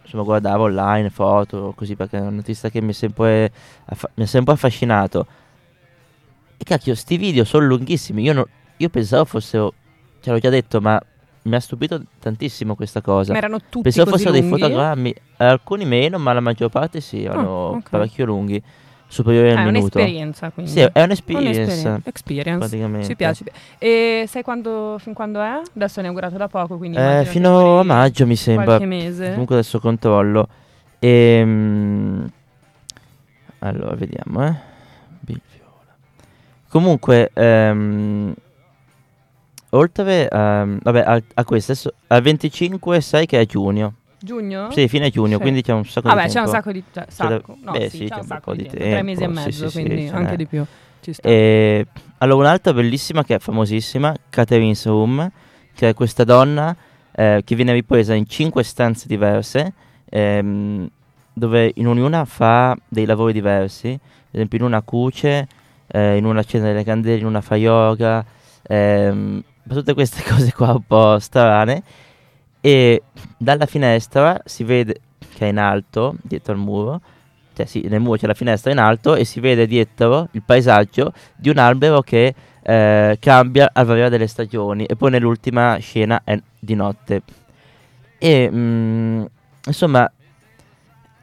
insomma, 0.02 0.22
guardavo 0.22 0.64
online 0.64 1.10
foto, 1.10 1.72
così, 1.74 1.96
perché 1.96 2.18
è 2.18 2.20
un 2.20 2.38
artista 2.38 2.68
che 2.68 2.80
mi, 2.82 2.90
è 2.90 2.94
sempre 2.94 3.50
affa- 3.86 4.10
mi 4.14 4.24
ha 4.24 4.26
sempre 4.26 4.54
affascinato. 4.54 5.26
E 6.56 6.64
cacchio, 6.64 6.94
sti 6.94 7.16
video 7.16 7.44
sono 7.44 7.66
lunghissimi. 7.66 8.22
Io, 8.22 8.32
non- 8.32 8.46
io 8.76 8.88
pensavo 8.88 9.24
fossero, 9.24 9.72
ce 10.20 10.30
l'ho 10.30 10.38
già 10.38 10.50
detto, 10.50 10.80
ma 10.80 11.00
mi 11.42 11.54
ha 11.54 11.60
stupito 11.60 12.02
tantissimo 12.20 12.74
questa 12.74 13.00
cosa. 13.00 13.32
Ma 13.32 13.38
erano 13.38 13.58
tutti 13.58 13.82
Pensavo 13.82 14.10
fossero 14.10 14.32
dei 14.32 14.42
fotogrammi, 14.42 15.14
alcuni 15.38 15.84
meno, 15.84 16.18
ma 16.18 16.32
la 16.32 16.40
maggior 16.40 16.68
parte 16.68 17.00
sì, 17.00 17.24
erano 17.24 17.70
ok. 17.70 17.88
parecchio 17.88 18.26
lunghi, 18.26 18.62
superiori 19.08 19.48
Ah, 19.50 19.52
al 19.52 19.58
è 19.58 19.64
minuto. 19.70 19.98
un'esperienza, 19.98 20.50
quindi. 20.50 20.70
Sì, 20.72 20.80
è 20.80 21.02
Un'esperienza. 21.02 22.00
Experience. 22.04 22.58
praticamente. 22.58 23.06
Ci 23.06 23.16
piace. 23.16 23.44
E 23.78 24.24
sai 24.28 24.42
quando, 24.42 24.96
fin 25.00 25.14
quando 25.14 25.40
è? 25.40 25.60
Adesso 25.74 25.98
è 25.98 26.02
inaugurato 26.02 26.36
da 26.36 26.48
poco, 26.48 26.76
quindi 26.76 26.96
Eh, 26.98 27.24
fino 27.24 27.78
a 27.80 27.82
maggio 27.84 28.26
mi 28.26 28.36
sembra. 28.36 28.64
Qualche 28.64 28.86
mese. 28.86 29.30
Comunque 29.30 29.54
adesso 29.56 29.80
controllo. 29.80 30.48
Ehm, 31.00 32.30
allora, 33.60 33.94
vediamo, 33.94 34.46
eh. 34.46 34.54
Bill 35.20 35.40
Viola. 35.52 35.96
Comunque, 36.68 37.30
ehm, 37.34 38.34
oltre 39.70 40.28
ehm, 40.28 40.78
vabbè, 40.82 41.00
al- 41.00 41.24
a 41.34 41.44
questo, 41.44 41.72
adesso, 41.72 41.92
al 42.08 42.22
25 42.22 43.00
sai 43.00 43.26
che 43.26 43.40
è 43.40 43.46
giugno. 43.46 43.94
Giugno? 44.20 44.70
Sì, 44.72 44.88
fine 44.88 45.10
giugno, 45.10 45.36
Sì. 45.36 45.40
quindi 45.42 45.62
c'è 45.62 45.72
un 45.72 45.84
sacco 45.84 46.08
Vabbè, 46.08 46.22
di 46.22 46.28
c'è 46.28 46.34
tempo. 46.34 46.48
un 46.48 46.54
sacco 46.54 46.72
di 46.72 46.84
cioè, 46.92 47.04
C'è 47.04 47.10
sacco. 47.12 47.56
No, 47.62 47.72
beh, 47.72 47.88
sì, 47.88 47.98
c'è 47.98 48.06
c'è 48.08 48.14
un 48.14 48.20
un 48.20 48.26
sacco 48.26 48.52
di 48.54 48.62
di 48.62 48.68
tempo. 48.68 48.84
Tre 48.84 49.02
mesi 49.02 49.22
e 49.22 49.28
mezzo, 49.28 49.68
sì, 49.70 49.82
quindi 49.82 50.08
anche 50.08 50.36
di 50.36 50.46
più. 50.46 50.64
Ci 51.00 51.12
sta. 51.12 51.28
E 51.28 51.86
allora, 52.18 52.46
un'altra 52.48 52.72
bellissima 52.72 53.22
che 53.24 53.36
è 53.36 53.38
famosissima, 53.38 54.14
Catherine's 54.28 54.84
Room, 54.86 55.30
che 55.74 55.90
è 55.90 55.94
questa 55.94 56.24
donna 56.24 56.74
eh, 57.12 57.42
che 57.44 57.54
viene 57.54 57.72
ripresa 57.72 58.14
in 58.14 58.26
cinque 58.26 58.64
stanze 58.64 59.06
diverse, 59.06 59.72
ehm, 60.08 60.88
dove 61.32 61.72
in 61.76 61.86
ognuna 61.86 62.24
fa 62.24 62.76
dei 62.88 63.04
lavori 63.06 63.32
diversi, 63.32 63.90
ad 63.90 64.00
esempio 64.32 64.58
in 64.58 64.64
una 64.64 64.82
cuce, 64.82 65.46
eh, 65.86 66.16
in 66.16 66.24
una 66.24 66.40
accende 66.40 66.66
delle 66.68 66.82
candele, 66.84 67.18
in 67.20 67.26
una 67.26 67.40
fa 67.40 67.54
yoga, 67.56 68.24
ehm, 68.62 69.42
tutte 69.68 69.94
queste 69.94 70.22
cose 70.28 70.52
qua 70.52 70.72
un 70.72 70.82
po' 70.84 71.18
strane. 71.20 71.82
E 72.68 73.02
dalla 73.38 73.64
finestra 73.64 74.38
si 74.44 74.62
vede 74.62 75.00
che 75.34 75.46
è 75.46 75.48
in 75.48 75.56
alto, 75.56 76.16
dietro 76.20 76.52
al 76.52 76.58
muro, 76.58 77.00
cioè 77.54 77.64
sì, 77.64 77.86
nel 77.88 78.00
muro 78.00 78.18
c'è 78.18 78.26
la 78.26 78.34
finestra 78.34 78.70
in 78.70 78.76
alto 78.76 79.14
e 79.14 79.24
si 79.24 79.40
vede 79.40 79.66
dietro 79.66 80.28
il 80.32 80.42
paesaggio 80.44 81.14
di 81.34 81.48
un 81.48 81.56
albero 81.56 82.02
che 82.02 82.34
eh, 82.60 83.16
cambia 83.18 83.70
al 83.72 83.86
variare 83.86 84.10
delle 84.10 84.26
stagioni 84.26 84.84
e 84.84 84.96
poi 84.96 85.10
nell'ultima 85.12 85.78
scena 85.78 86.20
è 86.24 86.38
di 86.58 86.74
notte. 86.74 87.22
E 88.18 88.50
mm, 88.52 89.24
insomma 89.64 90.12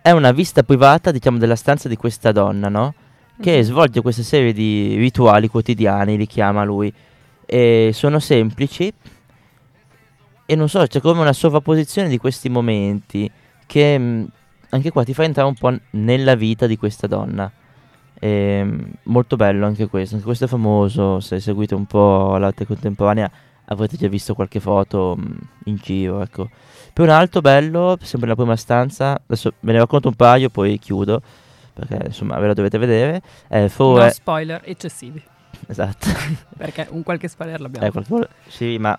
è 0.02 0.10
una 0.10 0.32
vista 0.32 0.64
privata, 0.64 1.12
diciamo, 1.12 1.38
della 1.38 1.56
stanza 1.56 1.88
di 1.88 1.96
questa 1.96 2.32
donna, 2.32 2.70
no? 2.70 2.96
Che 3.40 3.58
Mhm. 3.58 3.62
svolge 3.62 4.02
questa 4.02 4.24
serie 4.24 4.52
di 4.52 4.96
rituali 4.98 5.48
quotidiani, 5.48 6.18
li 6.18 6.26
chiama 6.26 6.64
lui, 6.64 6.92
e 7.46 7.92
sono 7.94 8.18
semplici 8.18 8.92
e 10.46 10.56
non 10.56 10.70
so, 10.70 10.86
c'è 10.86 11.00
come 11.02 11.22
una 11.22 11.34
sovrapposizione 11.34 12.08
di 12.08 12.18
questi 12.18 12.50
momenti 12.50 13.30
che 13.66 13.98
mh, 13.98 14.28
anche 14.70 14.92
qua 14.92 15.04
ti 15.04 15.14
fa 15.14 15.24
entrare 15.24 15.48
un 15.48 15.56
po' 15.56 15.70
n- 15.70 15.80
nella 15.92 16.36
vita 16.36 16.68
di 16.68 16.78
questa 16.78 17.08
donna. 17.08 17.52
Ehm, 18.20 18.92
molto 19.04 19.36
bello 19.36 19.66
anche 19.66 19.88
questo, 19.88 20.16
anche 20.16 20.26
questo 20.26 20.46
è 20.46 20.48
famoso, 20.48 21.20
se 21.20 21.40
seguite 21.40 21.76
un 21.76 21.86
po' 21.86 22.38
l'arte 22.38 22.66
contemporanea 22.66 23.30
avrete 23.66 23.98
già 23.98 24.08
visto 24.08 24.34
qualche 24.36 24.60
foto 24.60 25.16
mh, 25.18 25.38
in 25.66 25.76
giro, 25.82 26.22
ecco. 26.22 26.50
Poi 26.94 27.06
un 27.06 27.12
altro 27.12 27.42
bello, 27.42 27.98
sempre 28.02 28.28
nella 28.30 28.36
prima 28.40 28.56
stanza, 28.56 29.20
adesso 29.22 29.54
ve 29.60 29.72
ne 29.74 29.80
racconto 29.80 30.08
un 30.08 30.14
paio, 30.16 30.50
poi 30.50 30.78
chiudo, 30.80 31.22
perché 31.74 32.00
insomma 32.06 32.40
ve 32.40 32.48
la 32.48 32.54
dovete 32.54 32.78
vedere. 32.78 33.22
È 33.48 33.68
Four... 33.68 34.04
No 34.04 34.10
spoiler 34.10 34.62
eccessivi. 34.64 35.22
Esatto. 35.68 36.08
Perché 36.58 36.88
un 36.92 37.02
qualche 37.04 37.28
spoiler 37.28 37.60
l'abbiamo. 37.60 37.86
Eh, 37.88 37.92
qualche- 37.92 38.30
Sì, 38.48 38.78
ma... 38.78 38.98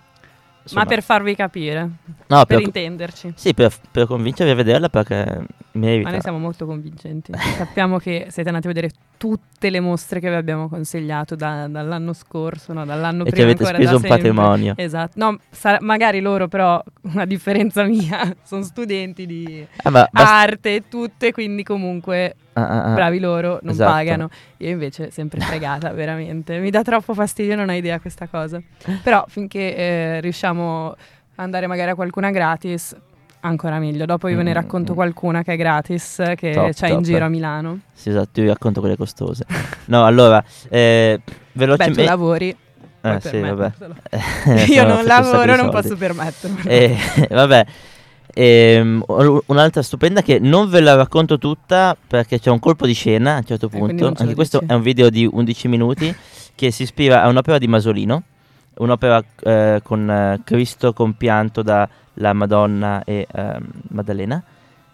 Ma 0.75 0.81
insomma, 0.81 0.85
per 0.85 1.03
farvi 1.03 1.35
capire, 1.35 1.89
no, 2.27 2.45
per 2.45 2.57
per, 2.57 2.61
intenderci. 2.61 3.33
sì, 3.35 3.53
per, 3.53 3.73
per 3.91 4.05
convincervi 4.07 4.51
a 4.51 4.55
vederla 4.55 4.89
perché 4.89 5.45
merita. 5.71 6.03
Ma 6.07 6.11
noi 6.11 6.21
siamo 6.21 6.37
molto 6.39 6.65
convincenti. 6.65 7.31
Sappiamo 7.57 7.97
che 7.97 8.27
siete 8.29 8.49
andati 8.49 8.67
a 8.67 8.73
vedere 8.73 8.91
tutte 9.17 9.69
le 9.69 9.79
mostre 9.79 10.19
che 10.19 10.29
vi 10.29 10.35
abbiamo 10.35 10.67
consigliato 10.69 11.35
da- 11.35 11.67
dall'anno 11.67 12.13
scorso, 12.13 12.73
no, 12.73 12.85
dall'anno 12.85 13.25
e 13.25 13.29
prima 13.29 13.45
avete 13.45 13.63
ancora 13.63 13.77
speso 13.77 13.95
un 13.95 14.01
sempre. 14.01 14.17
patrimonio. 14.17 14.73
Esatto. 14.77 15.11
No, 15.15 15.37
sa- 15.49 15.77
magari 15.81 16.19
loro 16.19 16.47
però, 16.47 16.83
a 17.15 17.25
differenza 17.25 17.83
mia, 17.83 18.35
sono 18.43 18.63
studenti 18.63 19.25
di 19.25 19.65
ma 19.83 19.91
basta- 19.91 20.09
arte 20.13 20.75
e 20.75 20.83
tutte, 20.87 21.31
quindi 21.31 21.63
comunque 21.63 22.35
ah, 22.61 22.69
ah, 22.69 22.91
ah. 22.91 22.93
bravi 22.93 23.19
loro, 23.19 23.59
non 23.61 23.73
esatto. 23.73 23.91
pagano. 23.91 24.29
Io 24.57 24.69
invece 24.69 25.11
sempre 25.11 25.39
fregata, 25.39 25.91
veramente. 25.91 26.59
Mi 26.59 26.69
dà 26.69 26.81
troppo 26.81 27.13
fastidio, 27.13 27.55
non 27.55 27.69
hai 27.69 27.77
idea 27.77 27.99
questa 27.99 28.27
cosa. 28.27 28.61
Però 29.03 29.25
finché 29.27 29.75
eh, 29.75 30.21
riusciamo 30.21 30.89
ad 30.89 30.95
andare 31.35 31.67
magari 31.67 31.91
a 31.91 31.95
qualcuna 31.95 32.31
gratis, 32.31 32.95
ancora 33.41 33.79
meglio. 33.79 34.05
Dopo 34.05 34.27
io 34.27 34.37
ve 34.37 34.43
ne 34.43 34.51
Mm, 34.51 34.53
racconto 34.53 34.93
mm. 34.93 34.95
qualcuna 34.95 35.43
che 35.43 35.53
è 35.53 35.57
gratis, 35.57 36.21
che 36.35 36.51
Top, 36.51 36.71
c'è 36.71 36.87
in 36.87 36.95
top. 36.95 37.03
giro 37.03 37.25
a 37.25 37.29
Milano. 37.29 37.79
Sì, 37.93 38.09
esatto, 38.09 38.39
io 38.39 38.45
vi 38.45 38.51
racconto 38.51 38.79
quelle 38.79 38.97
costose. 38.97 39.45
no, 39.85 40.05
allora, 40.05 40.43
eh, 40.69 41.19
Beh, 41.23 41.33
tu 41.33 41.33
velocemente... 41.53 42.03
lavori. 42.03 42.57
puoi 42.99 43.15
Eh, 43.15 43.19
sì, 43.21 43.39
vabbè. 43.39 43.71
Eh, 44.47 44.63
Io 44.65 44.83
no, 44.85 44.95
non 44.95 45.05
lavoro, 45.05 45.55
non 45.55 45.69
posso 45.69 45.95
permettermelo. 45.95 46.69
Eh, 46.69 46.97
vabbè, 47.29 47.65
ehm, 48.37 49.03
un'altra 49.47 49.81
stupenda 49.81 50.21
che 50.21 50.37
non 50.39 50.69
ve 50.69 50.79
la 50.79 50.95
racconto 50.95 51.39
tutta 51.39 51.97
perché 52.07 52.39
c'è 52.39 52.51
un 52.51 52.59
colpo 52.59 52.85
di 52.85 52.93
scena 52.93 53.35
a 53.35 53.37
un 53.37 53.45
certo 53.45 53.67
quindi 53.69 53.95
punto. 53.95 54.21
Anche 54.21 54.35
questo 54.35 54.59
dici. 54.59 54.71
è 54.71 54.75
un 54.75 54.81
video 54.81 55.09
di 55.09 55.27
11 55.29 55.67
minuti 55.67 56.15
che 56.53 56.71
si 56.71 56.83
ispira 56.83 57.23
a 57.23 57.27
un'opera 57.27 57.57
di 57.57 57.67
Masolino, 57.67 58.23
un'opera 58.75 59.23
eh, 59.43 59.79
con 59.83 60.09
eh, 60.09 60.41
Cristo 60.43 60.93
compianto 60.93 61.63
dalla 61.63 62.33
Madonna 62.33 63.03
e 63.03 63.27
ehm, 63.31 63.65
Maddalena. 63.89 64.43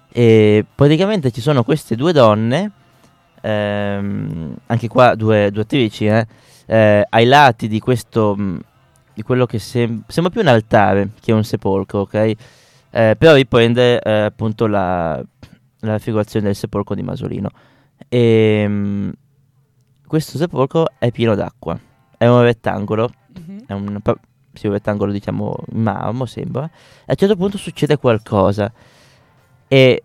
E 0.09 0.65
praticamente 0.73 1.31
ci 1.31 1.41
sono 1.41 1.63
queste 1.63 1.95
due 1.95 2.13
donne, 2.13 2.71
ehm, 3.41 4.55
anche 4.67 4.87
qua 4.87 5.15
due, 5.15 5.49
due 5.51 5.63
attrici, 5.63 6.05
eh, 6.05 6.25
eh, 6.65 7.05
ai 7.09 7.25
lati 7.25 7.67
di 7.67 7.79
questo, 7.79 8.35
mh, 8.35 8.59
di 9.15 9.21
quello 9.21 9.45
che 9.45 9.59
sem- 9.59 10.03
sembra 10.07 10.31
più 10.31 10.41
un 10.41 10.47
altare 10.47 11.09
che 11.19 11.31
un 11.33 11.43
sepolcro, 11.43 12.01
ok? 12.01 12.35
Eh, 12.95 13.15
però 13.17 13.33
riprende 13.33 13.99
eh, 13.99 14.11
appunto 14.21 14.67
la, 14.67 15.15
la 15.79 15.91
raffigurazione 15.91 16.45
del 16.45 16.55
sepolcro 16.55 16.93
di 16.93 17.01
Masolino. 17.01 17.49
E 18.07 18.67
mh, 18.67 19.11
questo 20.05 20.37
sepolcro 20.37 20.85
è 20.99 21.11
pieno 21.11 21.33
d'acqua, 21.33 21.79
è 22.17 22.27
un 22.27 22.41
rettangolo, 22.43 23.09
Mhm. 23.35 23.63
è 23.65 23.73
un, 23.73 23.99
sì, 24.53 24.67
un 24.67 24.73
rettangolo 24.73 25.11
diciamo 25.11 25.55
in 25.71 25.81
marmo 25.81 26.25
sembra, 26.27 26.65
e 26.65 26.69
a 27.07 27.11
un 27.11 27.15
certo 27.15 27.35
punto 27.35 27.57
succede 27.57 27.97
qualcosa. 27.97 28.71
E 29.67 30.03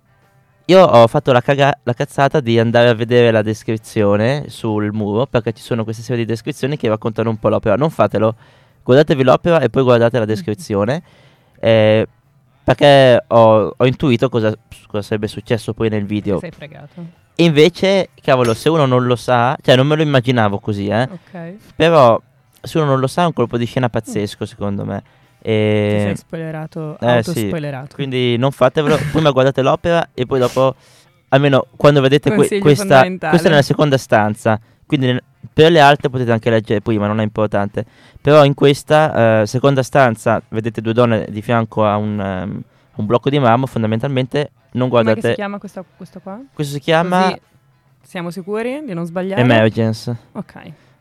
io 0.64 0.82
ho 0.82 1.06
fatto 1.08 1.30
la, 1.32 1.42
caga- 1.42 1.78
la 1.82 1.92
cazzata 1.92 2.40
di 2.40 2.58
andare 2.58 2.88
a 2.88 2.94
vedere 2.94 3.30
la 3.30 3.42
descrizione 3.42 4.44
sul 4.48 4.92
muro 4.92 5.26
perché 5.26 5.52
ci 5.52 5.62
sono 5.62 5.84
queste 5.84 6.02
serie 6.02 6.24
di 6.24 6.30
descrizioni 6.30 6.78
che 6.78 6.88
raccontano 6.88 7.28
un 7.28 7.36
po' 7.38 7.50
l'opera. 7.50 7.74
Non 7.76 7.90
fatelo, 7.90 8.34
guardatevi 8.82 9.22
l'opera 9.24 9.60
e 9.60 9.68
poi 9.68 9.82
guardate 9.82 10.18
la 10.18 10.24
descrizione. 10.24 11.02
eh, 11.60 12.06
perché 12.74 13.24
ho, 13.28 13.74
ho 13.76 13.86
intuito 13.86 14.28
cosa, 14.28 14.54
cosa 14.86 15.02
sarebbe 15.02 15.26
successo 15.26 15.72
poi 15.72 15.88
nel 15.88 16.04
video. 16.04 16.38
sei 16.38 16.50
fregato. 16.50 17.04
E 17.34 17.44
invece, 17.44 18.10
cavolo, 18.20 18.52
se 18.52 18.68
uno 18.68 18.84
non 18.84 19.06
lo 19.06 19.16
sa, 19.16 19.56
cioè 19.62 19.76
non 19.76 19.86
me 19.86 19.96
lo 19.96 20.02
immaginavo 20.02 20.58
così, 20.58 20.88
eh. 20.88 21.02
Ok. 21.02 21.54
Però 21.76 22.20
se 22.60 22.78
uno 22.78 22.88
non 22.88 23.00
lo 23.00 23.06
sa 23.06 23.22
è 23.22 23.26
un 23.26 23.32
colpo 23.32 23.56
di 23.56 23.64
scena 23.64 23.88
pazzesco 23.88 24.44
secondo 24.44 24.84
me. 24.84 25.02
Ti 25.40 25.48
sei 25.48 26.10
E 26.10 26.16
spoilerato, 26.16 26.98
eh, 26.98 27.22
sì. 27.22 27.50
quindi 27.94 28.36
non 28.36 28.50
fatevelo, 28.50 28.98
prima 29.12 29.30
guardate 29.30 29.62
l'opera 29.62 30.08
e 30.12 30.26
poi 30.26 30.40
dopo, 30.40 30.74
almeno 31.28 31.66
quando 31.76 32.00
vedete 32.00 32.32
que- 32.34 32.58
questa, 32.58 33.02
questa 33.04 33.46
è 33.46 33.48
nella 33.48 33.62
seconda 33.62 33.96
stanza, 33.96 34.60
quindi 34.84 35.06
nel- 35.06 35.22
per 35.58 35.72
le 35.72 35.80
altre 35.80 36.08
potete 36.08 36.30
anche 36.30 36.50
leggere 36.50 36.80
prima, 36.80 37.08
non 37.08 37.18
è 37.18 37.24
importante. 37.24 37.84
Però 38.22 38.44
in 38.44 38.54
questa 38.54 39.40
eh, 39.42 39.46
seconda 39.46 39.82
stanza 39.82 40.40
vedete 40.50 40.80
due 40.80 40.92
donne 40.92 41.26
di 41.30 41.42
fianco 41.42 41.84
a 41.84 41.96
un, 41.96 42.20
ehm, 42.20 42.62
un 42.94 43.06
blocco 43.06 43.28
di 43.28 43.40
marmo, 43.40 43.66
fondamentalmente 43.66 44.52
non 44.74 44.88
Come 44.88 45.02
guardate... 45.02 45.30
si 45.30 45.34
chiama 45.34 45.58
questo, 45.58 45.84
questo 45.96 46.20
qua? 46.20 46.38
questo 46.54 46.74
si 46.74 46.78
chiama 46.80 47.22
Così 47.30 47.40
siamo 48.02 48.30
sicuri 48.30 48.84
di 48.86 48.94
non 48.94 49.04
sbagliare? 49.04 49.40
Emergence. 49.40 50.16
Ok. 50.30 50.54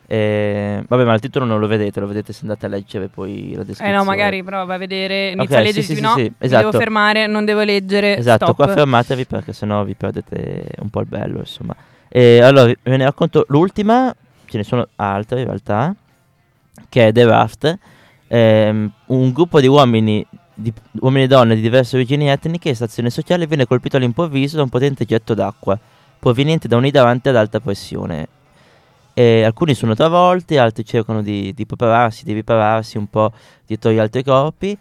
E, 0.07 0.83
vabbè, 0.87 1.03
ma 1.03 1.13
il 1.13 1.19
titolo 1.19 1.45
non 1.45 1.59
lo 1.59 1.67
vedete, 1.67 1.99
lo 1.99 2.07
vedete 2.07 2.33
se 2.33 2.39
andate 2.41 2.65
a 2.65 2.69
leggere 2.69 3.09
poi 3.09 3.51
la 3.53 3.61
Eh 3.61 3.65
descrizione. 3.65 3.91
no, 3.91 4.03
magari 4.05 4.41
prova 4.41 4.73
a 4.73 4.77
vedere, 4.77 5.29
inizia 5.33 5.57
Ok, 5.57 5.61
a 5.61 5.65
leggere, 5.67 5.85
sì, 5.85 5.95
sì, 5.95 6.01
no, 6.01 6.13
sì, 6.15 6.33
esatto. 6.39 6.65
devo 6.65 6.79
fermare, 6.79 7.27
non 7.27 7.45
devo 7.45 7.61
leggere, 7.61 8.17
Esatto, 8.17 8.45
stop. 8.45 8.55
qua 8.55 8.67
fermatevi 8.69 9.25
perché 9.25 9.53
sennò 9.53 9.83
vi 9.83 9.93
perdete 9.93 10.69
un 10.79 10.89
po' 10.89 11.01
il 11.01 11.05
bello, 11.07 11.37
insomma. 11.37 11.75
E 12.07 12.41
allora 12.41 12.65
ve 12.81 12.97
ne 12.97 13.03
racconto 13.03 13.45
l'ultima, 13.49 14.11
ce 14.47 14.57
ne 14.57 14.63
sono 14.63 14.87
altre 14.95 15.41
in 15.41 15.45
realtà, 15.45 15.95
che 16.89 17.07
è 17.07 17.11
The 17.11 17.25
Raft, 17.25 17.77
ehm, 18.27 18.91
un 19.07 19.31
gruppo 19.31 19.59
di 19.59 19.67
uomini, 19.67 20.25
di 20.53 20.73
uomini 20.99 21.25
e 21.25 21.27
donne 21.27 21.55
di 21.55 21.61
diverse 21.61 21.95
origini 21.95 22.29
etniche 22.29 22.69
e 22.69 22.73
stazione 22.75 23.09
sociale 23.09 23.47
viene 23.47 23.65
colpito 23.65 23.97
all'improvviso 23.97 24.57
da 24.57 24.63
un 24.63 24.69
potente 24.69 25.05
getto 25.05 25.33
d'acqua 25.33 25.79
proveniente 26.19 26.67
da 26.67 26.77
un 26.77 26.85
idrante 26.85 27.29
ad 27.29 27.35
alta 27.35 27.59
pressione. 27.59 28.27
E 29.13 29.43
alcuni 29.43 29.73
sono 29.73 29.95
travolti, 29.95 30.57
altri 30.57 30.85
cercano 30.85 31.21
di, 31.21 31.53
di 31.53 31.65
prepararsi, 31.65 32.23
di 32.23 32.33
ripararsi 32.33 32.97
un 32.97 33.07
po' 33.07 33.31
dietro 33.65 33.91
gli 33.91 33.97
altri 33.97 34.23
corpi 34.23 34.77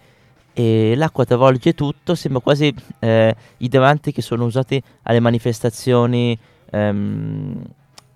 e 0.53 0.95
l'acqua 0.97 1.25
travolge 1.25 1.75
tutto, 1.75 2.15
sembra 2.15 2.41
quasi 2.41 2.75
eh, 2.99 3.35
idranti 3.59 4.13
che 4.13 4.23
sono 4.23 4.45
usati 4.45 4.83
alle 5.03 5.21
manifestazioni, 5.21 6.39
ehm, 6.71 7.63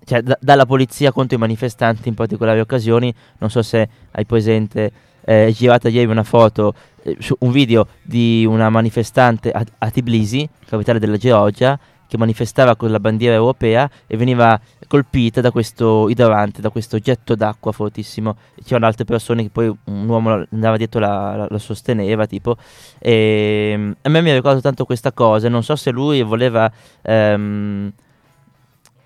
cioè 0.05 0.21
da- 0.21 0.37
dalla 0.39 0.65
polizia 0.65 1.11
contro 1.11 1.37
i 1.37 1.39
manifestanti 1.39 2.07
in 2.09 2.15
particolari 2.15 2.59
occasioni. 2.59 3.13
Non 3.39 3.49
so 3.49 3.61
se 3.61 3.87
hai 4.11 4.25
presente, 4.25 4.91
eh, 5.25 5.47
è 5.47 5.51
girata 5.51 5.89
ieri 5.89 6.09
una 6.09 6.23
foto, 6.23 6.73
eh, 7.03 7.17
un 7.39 7.51
video 7.51 7.87
di 8.01 8.45
una 8.47 8.69
manifestante 8.69 9.51
a, 9.51 9.63
a 9.79 9.89
Tbilisi, 9.89 10.47
capitale 10.65 10.99
della 10.99 11.17
Georgia, 11.17 11.79
che 12.07 12.17
manifestava 12.17 12.75
con 12.75 12.91
la 12.91 12.99
bandiera 12.99 13.35
europea 13.35 13.89
e 14.05 14.17
veniva 14.17 14.59
colpita 14.85 15.39
da 15.39 15.49
questo 15.49 16.09
idrante, 16.09 16.59
da 16.59 16.69
questo 16.69 16.99
getto 16.99 17.35
d'acqua 17.35 17.71
fortissimo. 17.71 18.35
C'erano 18.65 18.85
altre 18.87 19.05
persone 19.05 19.43
che 19.43 19.49
poi 19.49 19.73
un 19.85 20.09
uomo 20.09 20.43
andava 20.51 20.75
dietro 20.75 20.99
la, 20.99 21.37
la- 21.37 21.47
la 21.49 21.57
sosteneva, 21.57 22.25
tipo. 22.25 22.57
E 22.99 23.73
mm, 23.77 23.91
a 24.01 24.09
me 24.09 24.21
mi 24.21 24.29
ha 24.31 24.33
ricordato 24.33 24.61
tanto 24.61 24.83
questa 24.83 25.13
cosa. 25.13 25.47
Non 25.47 25.63
so 25.63 25.77
se 25.77 25.91
lui 25.91 26.21
voleva 26.21 26.69
ehm, 27.01 27.91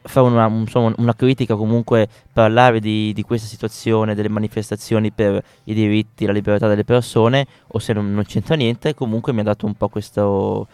fare 0.08 0.26
una, 0.28 0.46
un- 0.48 0.62
insomma, 0.62 0.94
una 0.98 1.14
critica, 1.16 1.56
comunque 1.56 2.08
parlare 2.32 2.80
di, 2.80 3.12
di 3.14 3.22
questa 3.24 3.48
situazione, 3.48 4.16
delle 4.16 4.30
manifestazioni 4.30 5.12
per 5.12 5.44
i 5.66 5.74
diritti, 5.74 6.26
la 6.26 6.32
libertà 6.34 6.68
delle 6.68 6.84
persone, 6.84 7.46
o 7.68 7.80
se 7.80 7.94
non, 7.94 8.14
non 8.14 8.24
c'entra 8.26 8.56
niente. 8.56 8.94
Comunque 8.94 9.34
mi 9.34 9.42
ha 9.42 9.44
dato 9.44 9.66
un 9.66 9.76
po' 9.76 9.90
questo. 9.90 10.68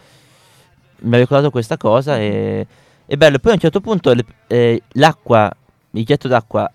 Mi 1.00 1.14
ha 1.16 1.18
ricordato 1.18 1.50
questa 1.50 1.76
cosa 1.76 2.18
e. 2.18 2.66
È 3.04 3.16
bello, 3.16 3.38
poi 3.40 3.50
a 3.52 3.54
un 3.54 3.60
certo 3.60 3.80
punto 3.80 4.12
le- 4.14 4.24
eh, 4.46 4.82
l'acqua, 4.92 5.50
il 5.90 6.04
getto 6.04 6.28
d'acqua 6.28 6.70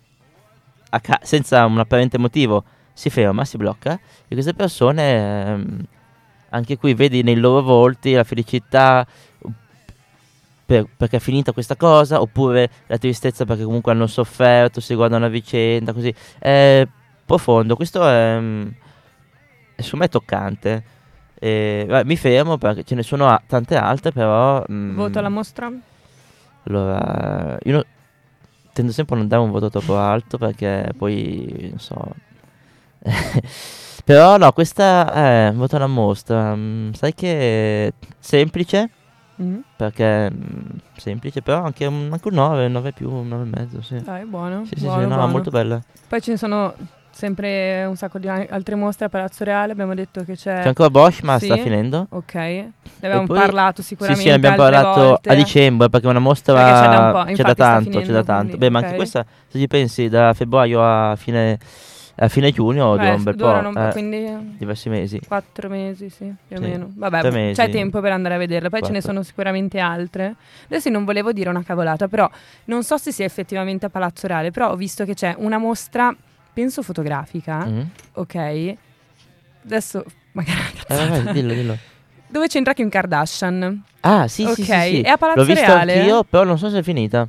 ca- 1.01 1.19
senza 1.23 1.65
un 1.65 1.79
apparente 1.79 2.17
motivo 2.17 2.63
si 2.93 3.09
ferma, 3.09 3.45
si 3.45 3.57
blocca 3.57 3.93
e 4.27 4.33
queste 4.33 4.53
persone, 4.53 5.45
ehm, 5.45 5.83
anche 6.49 6.77
qui 6.77 6.93
vedi 6.93 7.23
nei 7.23 7.35
loro 7.35 7.61
volti 7.61 8.13
la 8.13 8.23
felicità 8.23 9.05
per- 10.67 10.85
perché 10.97 11.17
è 11.17 11.19
finita 11.19 11.53
questa 11.53 11.75
cosa, 11.77 12.21
oppure 12.21 12.69
la 12.87 12.97
tristezza 12.99 13.45
perché 13.45 13.63
comunque 13.63 13.93
hanno 13.93 14.05
sofferto, 14.05 14.81
si 14.81 14.93
guardano 14.93 15.25
a 15.25 15.29
vicenda, 15.29 15.93
così. 15.93 16.13
È 16.37 16.85
profondo, 17.25 17.75
questo 17.75 18.05
è, 18.07 18.37
mm, 18.39 18.67
è 19.75 19.81
secondo 19.81 20.05
me 20.05 20.09
toccante. 20.09 20.83
E, 21.39 21.85
vai, 21.87 22.03
mi 22.03 22.17
fermo 22.17 22.57
perché 22.57 22.83
ce 22.83 22.95
ne 22.95 23.03
sono 23.03 23.27
a- 23.27 23.41
tante 23.47 23.75
altre, 23.77 24.11
però... 24.11 24.63
mm, 24.71 24.95
Voto 24.95 25.19
alla 25.19 25.29
mostra? 25.29 25.71
allora, 26.67 27.57
io 27.63 27.73
no- 27.77 27.85
tendo 28.73 28.91
sempre 28.91 29.15
a 29.15 29.19
non 29.19 29.27
dare 29.29 29.41
un 29.41 29.51
voto 29.51 29.69
troppo 29.69 29.97
alto 29.97 30.37
perché 30.37 30.91
poi, 30.97 31.67
non 31.69 31.79
so... 31.79 31.95
Però 34.03 34.37
no, 34.37 34.51
questa 34.53 35.11
è 35.13 35.49
un 35.49 35.57
voto 35.57 35.75
alla 35.75 35.87
mostra. 35.87 36.55
mm, 36.55 36.91
sai 36.93 37.13
che 37.13 37.87
è 37.87 37.93
semplice, 38.19 38.89
Mm. 39.41 39.57
perché 39.75 40.31
mm, 40.31 40.77
semplice, 40.95 41.41
però 41.41 41.63
anche 41.63 41.85
un, 41.85 42.09
anche 42.11 42.27
un 42.27 42.33
9, 42.33 42.67
9 42.67 42.91
più, 42.91 43.09
un 43.11 43.27
9 43.27 43.43
e 43.43 43.49
mezzo, 43.59 43.81
sì. 43.81 44.01
Dai, 44.01 44.25
buono. 44.25 44.65
Sì, 44.65 44.73
sì, 44.77 44.85
buono, 44.85 45.01
sì, 45.01 45.07
no, 45.07 45.15
buono. 45.15 45.31
molto 45.31 45.49
bella. 45.51 45.81
Poi 46.07 46.21
ce 46.21 46.31
ne 46.31 46.37
sono 46.37 46.73
sempre 47.11 47.83
un 47.85 47.95
sacco 47.95 48.19
di 48.19 48.27
altre 48.27 48.75
mostre 48.75 49.05
a 49.05 49.09
Palazzo 49.09 49.43
Reale. 49.43 49.71
Abbiamo 49.71 49.93
detto 49.95 50.23
che 50.23 50.35
c'è. 50.35 50.61
C'è 50.61 50.67
ancora 50.67 50.89
Bosch, 50.89 51.21
ma 51.23 51.39
sì. 51.39 51.45
sta 51.45 51.57
finendo. 51.57 52.05
Ok, 52.09 52.33
ne 52.33 52.71
abbiamo 53.01 53.25
poi- 53.25 53.37
parlato 53.39 53.81
Sì, 53.81 53.89
sicuramente. 53.89 54.23
sì, 54.23 54.29
ne 54.29 54.35
abbiamo 54.35 54.55
parlato 54.55 55.01
volte. 55.01 55.29
a 55.29 55.33
dicembre 55.35 55.89
perché 55.89 56.05
è 56.07 56.09
una 56.09 56.19
mostra 56.19 56.53
Perché 56.53 56.71
c'è 56.71 56.87
da 56.89 57.23
un 57.27 57.33
c'è 57.33 57.43
da 57.43 57.55
tanto, 57.55 57.83
c'è 57.83 57.89
finendo, 57.89 58.11
da 58.13 58.23
tanto. 58.23 58.41
quindi, 58.41 58.57
Beh, 58.57 58.69
ma 58.69 58.79
ok. 58.79 58.83
anche 58.85 58.95
questa, 58.97 59.25
se 59.47 59.59
ci 59.59 59.67
pensi, 59.67 60.09
da 60.09 60.33
febbraio 60.33 60.81
a 60.83 61.15
fine, 61.15 61.57
a 62.19 62.27
fine 62.29 62.51
giugno 62.51 62.91
dura 62.95 63.11
Eh, 63.11 63.13
un 63.15 63.23
bel 63.23 63.35
durano 63.35 63.71
po', 63.71 63.87
eh, 63.87 63.91
quindi 63.91 64.55
diversi 64.57 64.89
mesi. 64.89 65.19
quattro 65.27 65.69
mesi, 65.69 66.09
sì, 66.09 66.33
più 66.47 66.57
o 66.57 66.59
Sì, 66.59 66.65
meno. 66.65 66.91
Vabbè, 66.95 67.29
mesi. 67.31 67.59
c'è 67.61 67.69
tempo 67.69 67.99
per 68.01 68.11
andare 68.11 68.35
a 68.35 68.37
vederla. 68.37 68.69
Poi 68.69 68.79
ce 68.79 68.87
ne 68.87 68.91
Quattro. 68.93 69.11
sono 69.11 69.23
sicuramente 69.23 69.79
altre. 69.79 70.35
Adesso 70.65 70.89
non 70.89 71.05
volevo 71.05 71.31
dire 71.31 71.49
una 71.49 71.63
cavolata, 71.63 72.07
però 72.07 72.29
non 72.65 72.83
so 72.83 72.97
se 72.97 73.11
sia 73.11 73.25
effettivamente 73.25 73.85
a 73.85 73.89
Palazzo 73.89 74.25
Reale, 74.27 74.49
però 74.51 74.71
ho 74.71 74.75
visto 74.75 75.05
che 75.05 75.13
c'è 75.13 75.35
una 75.37 75.57
mostra, 75.59 76.15
penso 76.53 76.81
fotografica, 76.81 77.65
Mm. 77.65 77.81
ok? 78.13 78.73
Adesso 79.65 80.03
magari 80.33 80.59
Eh, 80.87 80.95
vabbè, 80.95 81.31
dillo, 81.33 81.53
dillo. 81.53 81.77
Dove 82.29 82.47
c'entra 82.47 82.73
Kim 82.73 82.89
Kardashian. 82.89 83.83
Ah, 84.01 84.27
sì, 84.27 84.43
ok, 84.43 84.53
sì, 84.53 84.63
sì, 84.63 84.71
sì. 84.71 85.01
è 85.01 85.09
a 85.09 85.17
Palazzo 85.17 85.39
L'ho 85.39 85.45
visto 85.45 85.65
Reale. 85.65 85.99
anch'io, 85.99 86.23
però 86.23 86.43
non 86.43 86.57
so 86.57 86.69
se 86.69 86.79
è 86.79 86.83
finita. 86.83 87.27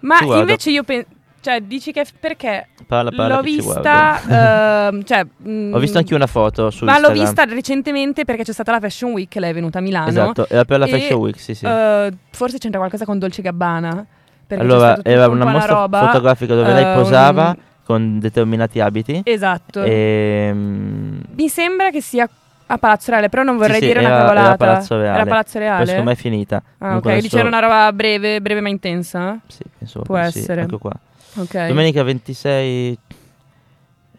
Ma 0.00 0.18
invece 0.22 0.70
io 0.70 0.82
penso... 0.82 1.08
Cioè, 1.42 1.60
dici 1.62 1.90
che... 1.92 2.04
Perché 2.18 2.68
Parla, 2.86 3.10
parla 3.10 3.36
l'ho 3.36 3.42
vista... 3.42 4.88
ehm, 4.88 5.02
cioè, 5.04 5.26
Ho 5.72 5.78
visto 5.78 5.96
anche 5.98 6.14
una 6.14 6.26
foto 6.26 6.70
su 6.70 6.84
Ma 6.84 6.98
l'ho 6.98 7.08
Instagram. 7.08 7.24
vista 7.24 7.44
recentemente 7.44 8.24
perché 8.26 8.42
c'è 8.44 8.52
stata 8.52 8.72
la 8.72 8.80
Fashion 8.80 9.12
Week, 9.12 9.34
lei 9.36 9.50
è 9.50 9.54
venuta 9.54 9.78
a 9.78 9.80
Milano. 9.80 10.08
Esatto, 10.08 10.46
era 10.48 10.64
per 10.64 10.78
la 10.80 10.86
E, 10.86 10.90
Fashion 10.90 11.18
Week, 11.20 11.38
sì, 11.40 11.54
sì. 11.54 11.64
Eh, 11.64 12.12
forse 12.30 12.58
c'entra 12.58 12.78
qualcosa 12.78 13.04
con 13.06 13.18
Dolce 13.18 13.40
Gabbana. 13.42 14.06
Allora, 14.48 14.98
era 15.04 15.28
un 15.28 15.36
una 15.36 15.44
mostra 15.50 15.74
roba. 15.74 16.00
fotografica 16.06 16.54
dove 16.54 16.72
lei 16.72 16.90
eh, 16.92 16.94
posava 16.96 17.48
un- 17.50 17.56
con 17.84 18.18
determinati 18.18 18.80
abiti. 18.80 19.20
Esatto. 19.24 19.82
E, 19.82 20.50
mm, 20.52 21.20
Mi 21.36 21.48
sembra 21.48 21.90
che 21.90 22.00
sia 22.02 22.28
a 22.66 22.78
Palazzo 22.78 23.10
Reale, 23.12 23.28
però 23.28 23.42
non 23.44 23.56
vorrei 23.56 23.80
sì, 23.80 23.86
dire 23.86 24.00
era- 24.00 24.08
una 24.08 24.16
era 24.18 24.24
cavolata. 24.26 24.56
Palazzo 24.56 24.96
Reale. 24.96 25.14
Era 25.20 25.24
Palazzo 25.26 25.52
poi 25.58 25.60
Reale. 25.62 25.86
secondo 25.86 26.06
me 26.10 26.12
è 26.12 26.16
finita. 26.16 26.62
Ah, 26.78 26.96
ok. 26.96 27.06
adesso- 27.06 27.28
C'era 27.36 27.48
una 27.48 27.58
roba 27.60 27.92
breve, 27.92 28.40
breve 28.40 28.60
ma 28.60 28.68
intensa. 28.68 29.38
Sì, 29.46 29.62
penso 29.78 30.00
Può 30.02 30.16
sì, 30.16 30.38
essere. 30.38 30.62
ecco 30.62 30.78
qua. 30.78 30.92
Ok. 31.36 31.66
Domenica 31.68 32.02
26 32.02 32.98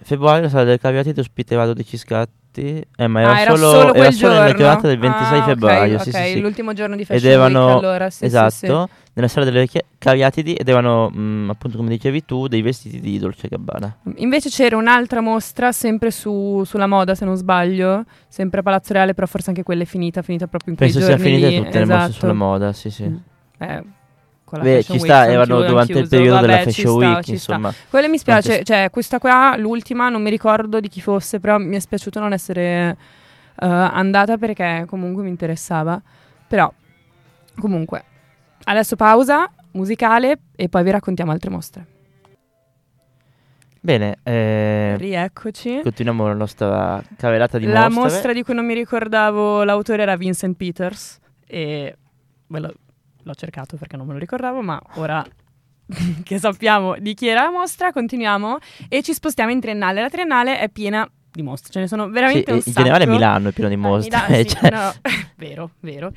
febbraio 0.03 0.41
la 0.43 0.49
sala 0.49 0.63
del 0.63 0.79
Caviati 0.79 1.13
ti 1.13 1.19
ospiterà 1.19 1.65
12 1.65 1.97
scatti. 1.97 2.39
Eh, 2.97 3.07
ma 3.07 3.21
era, 3.21 3.31
Ah, 3.31 3.39
era 3.39 3.55
solo, 3.55 3.69
solo 3.69 3.93
era 3.93 4.11
solo 4.11 4.33
giornata 4.33 4.87
del 4.87 4.99
26 4.99 5.39
Ah, 5.39 5.43
febbraio. 5.43 5.95
ok, 5.95 6.01
sì, 6.03 6.11
sì, 6.11 6.23
sì. 6.23 6.39
l'ultimo 6.41 6.73
giorno 6.73 6.95
di 6.97 7.03
Ed 7.03 7.07
Fashion 7.07 7.31
Week, 7.31 7.49
erano, 7.49 7.77
allora, 7.77 8.09
sì, 8.09 8.25
esatto, 8.25 8.89
nella 9.13 9.27
sala 9.29 9.45
delle 9.45 9.67
Cariatidi 9.97 10.55
ed 10.55 10.67
erano, 10.67 11.09
mh, 11.09 11.49
appunto, 11.49 11.77
come 11.77 11.87
dicevi 11.87 12.25
tu, 12.25 12.47
dei 12.47 12.61
vestiti 12.61 12.99
di 12.99 13.17
Dolce 13.19 13.47
Gabbana. 13.47 13.99
Invece 14.17 14.49
c'era 14.49 14.75
un'altra 14.75 15.21
mostra, 15.21 15.71
sempre 15.71 16.11
su- 16.11 16.63
sulla 16.65 16.87
moda, 16.87 17.15
se 17.15 17.23
non 17.23 17.37
sbaglio, 17.37 18.03
sempre 18.27 18.59
a 18.59 18.63
Palazzo 18.63 18.91
Reale, 18.91 19.13
però 19.13 19.27
forse 19.27 19.49
anche 19.51 19.63
quella 19.63 19.83
è 19.83 19.85
finita, 19.85 20.21
finita 20.21 20.47
proprio 20.47 20.71
in 20.73 20.77
quei 20.77 20.89
Penso 20.91 21.05
sia 21.05 21.15
giorni 21.15 21.31
finite 21.31 21.49
lì, 21.49 21.55
tutte 21.55 21.79
le 21.79 21.85
mostre 21.85 21.95
esatto. 22.03 22.19
sulla 22.19 22.33
moda, 22.33 22.73
sì, 22.73 22.89
sì. 22.89 23.03
Mm. 23.03 23.15
Eh, 23.59 23.83
con 24.51 24.59
la 24.59 24.65
Beh, 24.65 24.83
ci 24.83 24.99
sta, 24.99 25.25
erano 25.31 25.61
durante 25.63 25.97
il 25.97 26.09
periodo 26.09 26.41
della 26.41 26.57
vabbè, 26.57 26.71
ci 26.71 26.81
Fashion 26.83 26.97
sta, 26.99 27.07
Week, 27.07 27.21
sta. 27.23 27.31
insomma. 27.31 27.73
Quello 27.89 28.09
mi 28.09 28.17
spiace, 28.17 28.47
Quante- 28.49 28.63
cioè 28.65 28.89
questa 28.89 29.17
qua, 29.19 29.55
l'ultima, 29.57 30.09
non 30.09 30.21
mi 30.21 30.29
ricordo 30.29 30.81
di 30.81 30.89
chi 30.89 30.99
fosse, 30.99 31.39
però 31.39 31.57
mi 31.57 31.77
è 31.77 31.79
spiaciuto 31.79 32.19
non 32.19 32.33
essere 32.33 32.89
eh, 33.61 33.65
andata 33.65 34.37
perché 34.37 34.83
comunque 34.87 35.23
mi 35.23 35.29
interessava. 35.29 36.01
Però, 36.47 36.71
comunque, 37.57 38.03
adesso 38.65 38.97
pausa 38.97 39.49
musicale 39.71 40.37
e 40.55 40.67
poi 40.67 40.83
vi 40.83 40.91
raccontiamo 40.91 41.31
altre 41.31 41.49
mostre. 41.49 41.85
Bene, 43.83 44.17
eh, 44.23 44.95
Rieccoci. 44.97 45.79
continuiamo 45.81 46.27
la 46.27 46.33
nostra 46.35 47.01
carrellata 47.17 47.57
di 47.57 47.65
La 47.65 47.83
mostre. 47.89 48.01
mostra 48.01 48.33
di 48.33 48.43
cui 48.43 48.53
non 48.53 48.65
mi 48.65 48.75
ricordavo 48.75 49.63
l'autore 49.63 50.03
era 50.03 50.15
Vincent 50.17 50.55
Peters 50.55 51.17
e 51.47 51.95
ve 52.47 52.59
lo- 52.59 52.73
l'ho 53.23 53.33
cercato 53.35 53.77
perché 53.77 53.97
non 53.97 54.05
me 54.07 54.13
lo 54.13 54.19
ricordavo, 54.19 54.61
ma 54.61 54.81
ora 54.95 55.25
che 56.23 56.39
sappiamo 56.39 56.95
di 56.97 57.13
chi 57.13 57.27
era 57.27 57.43
la 57.43 57.51
mostra, 57.51 57.91
continuiamo 57.91 58.57
e 58.89 59.01
ci 59.03 59.13
spostiamo 59.13 59.51
in 59.51 59.59
triennale. 59.59 60.01
La 60.01 60.09
triennale 60.09 60.59
è 60.59 60.69
piena 60.69 61.09
di 61.31 61.41
mostre, 61.41 61.71
ce 61.71 61.79
ne 61.79 61.87
sono 61.87 62.05
Sì, 62.05 62.11
veramente 62.11 62.51
un 62.51 62.57
in 62.57 62.63
sacco. 62.63 62.77
generale 62.81 63.05
Milano 63.07 63.49
è 63.49 63.51
pieno 63.51 63.69
di 63.69 63.75
Ah, 63.75 63.77
mostre. 63.77 64.17
Milano, 64.17 64.35
sì, 64.35 64.47
cioè- 64.55 64.69
no, 64.69 64.93
vero, 65.37 65.71
vero. 65.79 66.11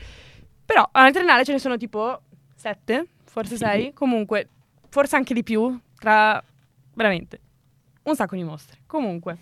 Però 0.65 0.89
alla 0.93 1.11
triennale 1.11 1.45
ce 1.45 1.53
ne 1.53 1.59
sono 1.59 1.77
tipo 1.77 2.21
sette, 2.55 3.07
forse 3.25 3.57
Sì. 3.57 3.65
sei, 3.65 3.93
comunque, 3.93 4.49
forse 4.89 5.17
anche 5.17 5.35
di 5.35 5.43
più, 5.43 5.79
tra 5.99 6.43
veramente 6.95 7.41
un 8.05 8.15
sacco 8.17 8.35
di 8.37 8.43
mostre. 8.45 8.79
Comunque, 8.87 9.37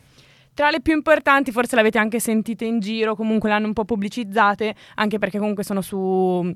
tra 0.54 0.70
le 0.70 0.80
più 0.80 0.92
importanti, 0.94 1.52
forse 1.52 1.76
l'avete 1.76 1.98
anche 1.98 2.20
sentite 2.20 2.64
in 2.64 2.80
giro, 2.80 3.14
comunque 3.14 3.48
le 3.48 3.54
hanno 3.54 3.66
un 3.66 3.72
po' 3.72 3.84
pubblicizzate, 3.84 4.74
anche 4.96 5.18
perché 5.18 5.38
comunque 5.38 5.62
sono 5.64 5.80
su 5.80 6.54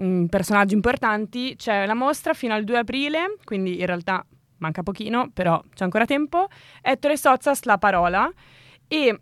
mm, 0.00 0.26
personaggi 0.26 0.74
importanti. 0.74 1.54
C'è 1.56 1.86
la 1.86 1.94
mostra 1.94 2.34
fino 2.34 2.54
al 2.54 2.64
2 2.64 2.78
aprile, 2.78 3.36
quindi 3.44 3.80
in 3.80 3.86
realtà 3.86 4.24
manca 4.58 4.82
pochino, 4.82 5.30
però 5.32 5.62
c'è 5.74 5.84
ancora 5.84 6.04
tempo. 6.04 6.48
Ettore 6.82 7.16
Sozzas 7.16 7.62
La 7.64 7.78
Parola 7.78 8.30
e 8.86 9.20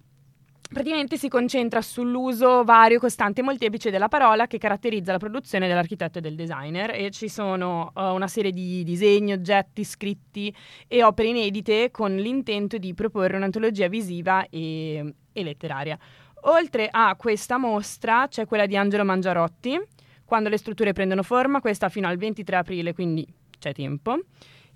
praticamente 0.71 1.17
si 1.17 1.29
concentra 1.29 1.81
sull'uso 1.81 2.63
vario, 2.63 2.99
costante 2.99 3.41
e 3.41 3.45
molteplice 3.45 3.91
della 3.91 4.09
parola 4.09 4.47
che 4.47 4.59
caratterizza 4.59 5.13
la 5.13 5.19
produzione 5.19 5.67
dell'architetto 5.67 6.19
e 6.19 6.21
del 6.21 6.35
designer 6.35 6.91
e 6.95 7.11
ci 7.11 7.29
sono 7.29 7.93
eh, 7.97 8.03
una 8.03 8.29
serie 8.29 8.53
di 8.53 8.85
disegni, 8.85 9.33
oggetti, 9.33 9.83
scritti 9.85 10.55
e 10.87 11.03
opere 11.03 11.29
inedite 11.29 11.91
con 11.91 12.15
l'intento 12.15 12.77
di 12.77 12.93
proporre 12.95 13.37
un'antologia 13.37 13.89
visiva 13.89 14.47
e, 14.49 15.15
e 15.33 15.43
letteraria. 15.43 15.99
Oltre 16.43 16.89
a 16.91 17.17
questa 17.17 17.59
mostra 17.59 18.29
c'è 18.29 18.47
quella 18.47 18.67
di 18.67 18.77
Angelo 18.77 19.05
Mangiarotti, 19.05 19.81
quando 20.29 20.51
le 20.51 20.59
strutture 20.59 20.93
prendono 20.93 21.23
forma, 21.23 21.63
questa 21.63 21.89
fino 21.89 22.07
al 22.07 22.19
23 22.19 22.57
aprile, 22.57 22.93
quindi 22.93 23.27
c'è 23.59 23.73
tempo 23.73 24.19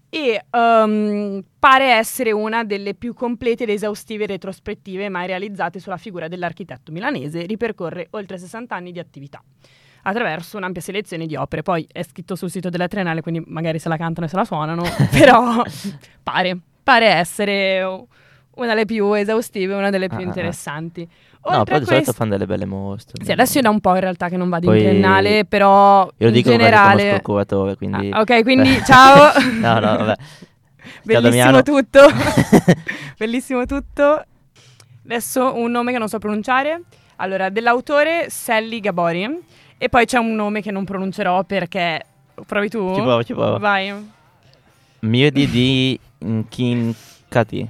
e 0.09 0.45
ehm, 0.51 1.45
pare 1.59 1.93
essere 1.93 2.33
una 2.33 2.65
delle 2.65 2.95
più 2.95 3.13
complete 3.13 3.65
ed 3.65 3.69
esaustive 3.69 4.25
retrospettive 4.25 5.11
mai 5.11 5.27
realizzate 5.27 5.79
sulla 5.79 5.99
figura 5.99 6.27
dell'architetto 6.27 6.91
milanese, 6.91 7.45
ripercorre 7.45 8.09
oltre 8.13 8.39
60 8.39 8.75
anni 8.75 8.93
di 8.93 8.99
attività 8.99 9.43
attraverso 10.05 10.57
un'ampia 10.57 10.81
selezione 10.81 11.27
di 11.27 11.37
opere. 11.37 11.63
Poi 11.63 11.87
è 11.91 12.03
scritto 12.03 12.35
sul 12.35 12.51
sito 12.51 12.71
della 12.71 12.89
Triennale, 12.89 13.21
quindi 13.21 13.43
magari 13.47 13.79
se 13.79 13.91
la 13.91 13.99
cantano 13.99 14.27
e 14.27 14.31
se 14.31 14.37
la 14.37 14.45
suonano, 14.45 14.83
però 15.13 15.63
pare, 16.23 16.59
pare 16.83 17.07
essere 17.09 17.83
una 18.55 18.69
delle 18.69 18.85
più 18.87 19.13
esaustive, 19.13 19.75
una 19.75 19.91
delle 19.91 20.09
più 20.09 20.19
Ah, 20.19 20.29
ah, 20.29 20.33
ah. 20.49 21.32
Interessanti. 21.43 21.51
No, 21.51 21.59
Oltre 21.59 21.65
però 21.65 21.79
di 21.79 21.85
solito 21.85 22.05
quest- 22.05 22.19
fanno 22.19 22.31
delle 22.31 22.47
belle 22.47 22.65
mostre. 22.67 23.25
Sì, 23.25 23.33
adesso 23.33 23.59
è 23.59 23.63
da 23.63 23.71
un 23.71 23.81
po' 23.81 23.95
in 23.95 24.01
realtà 24.01 24.29
che 24.29 24.37
non 24.37 24.49
vado 24.49 24.67
Poi- 24.67 24.79
in 24.79 24.85
triennale, 24.85 25.45
però 25.45 26.05
Io 26.05 26.13
lo 26.19 26.27
in 26.29 26.33
dico 26.33 26.51
perché 26.51 26.65
generale... 26.65 27.11
il 27.15 27.23
curatore, 27.23 27.77
quindi... 27.77 28.11
Ah, 28.13 28.21
ok, 28.21 28.43
quindi 28.43 28.81
ciao. 28.87 29.33
no, 29.61 29.79
no, 29.79 29.97
vabbè. 29.97 30.15
Bellissimo 31.05 31.63
tutto. 31.63 32.01
Bellissimo 33.19 33.67
tutto. 33.67 34.25
Adesso 35.05 35.57
un 35.57 35.71
nome 35.71 35.93
che 35.93 35.99
non 35.99 36.09
so 36.09 36.19
pronunciare. 36.19 36.83
Allora, 37.17 37.49
dell'autore 37.51 38.27
Sally 38.29 38.81
Gabori. 38.81 39.39
E 39.79 39.89
poi 39.89 40.05
c'è 40.07 40.19
un 40.19 40.35
nome 40.35 40.61
che 40.63 40.71
non 40.71 40.85
pronuncerò 40.85 41.43
perché... 41.45 42.07
Provi 42.47 42.69
tu? 42.69 42.95
Ci 42.95 43.01
provo, 43.01 43.25
ci 43.25 43.35
provo. 43.35 43.59
Vai. 43.59 43.93
Miodi 45.01 45.49
di 45.49 45.99
Nkinkati. 46.25 47.69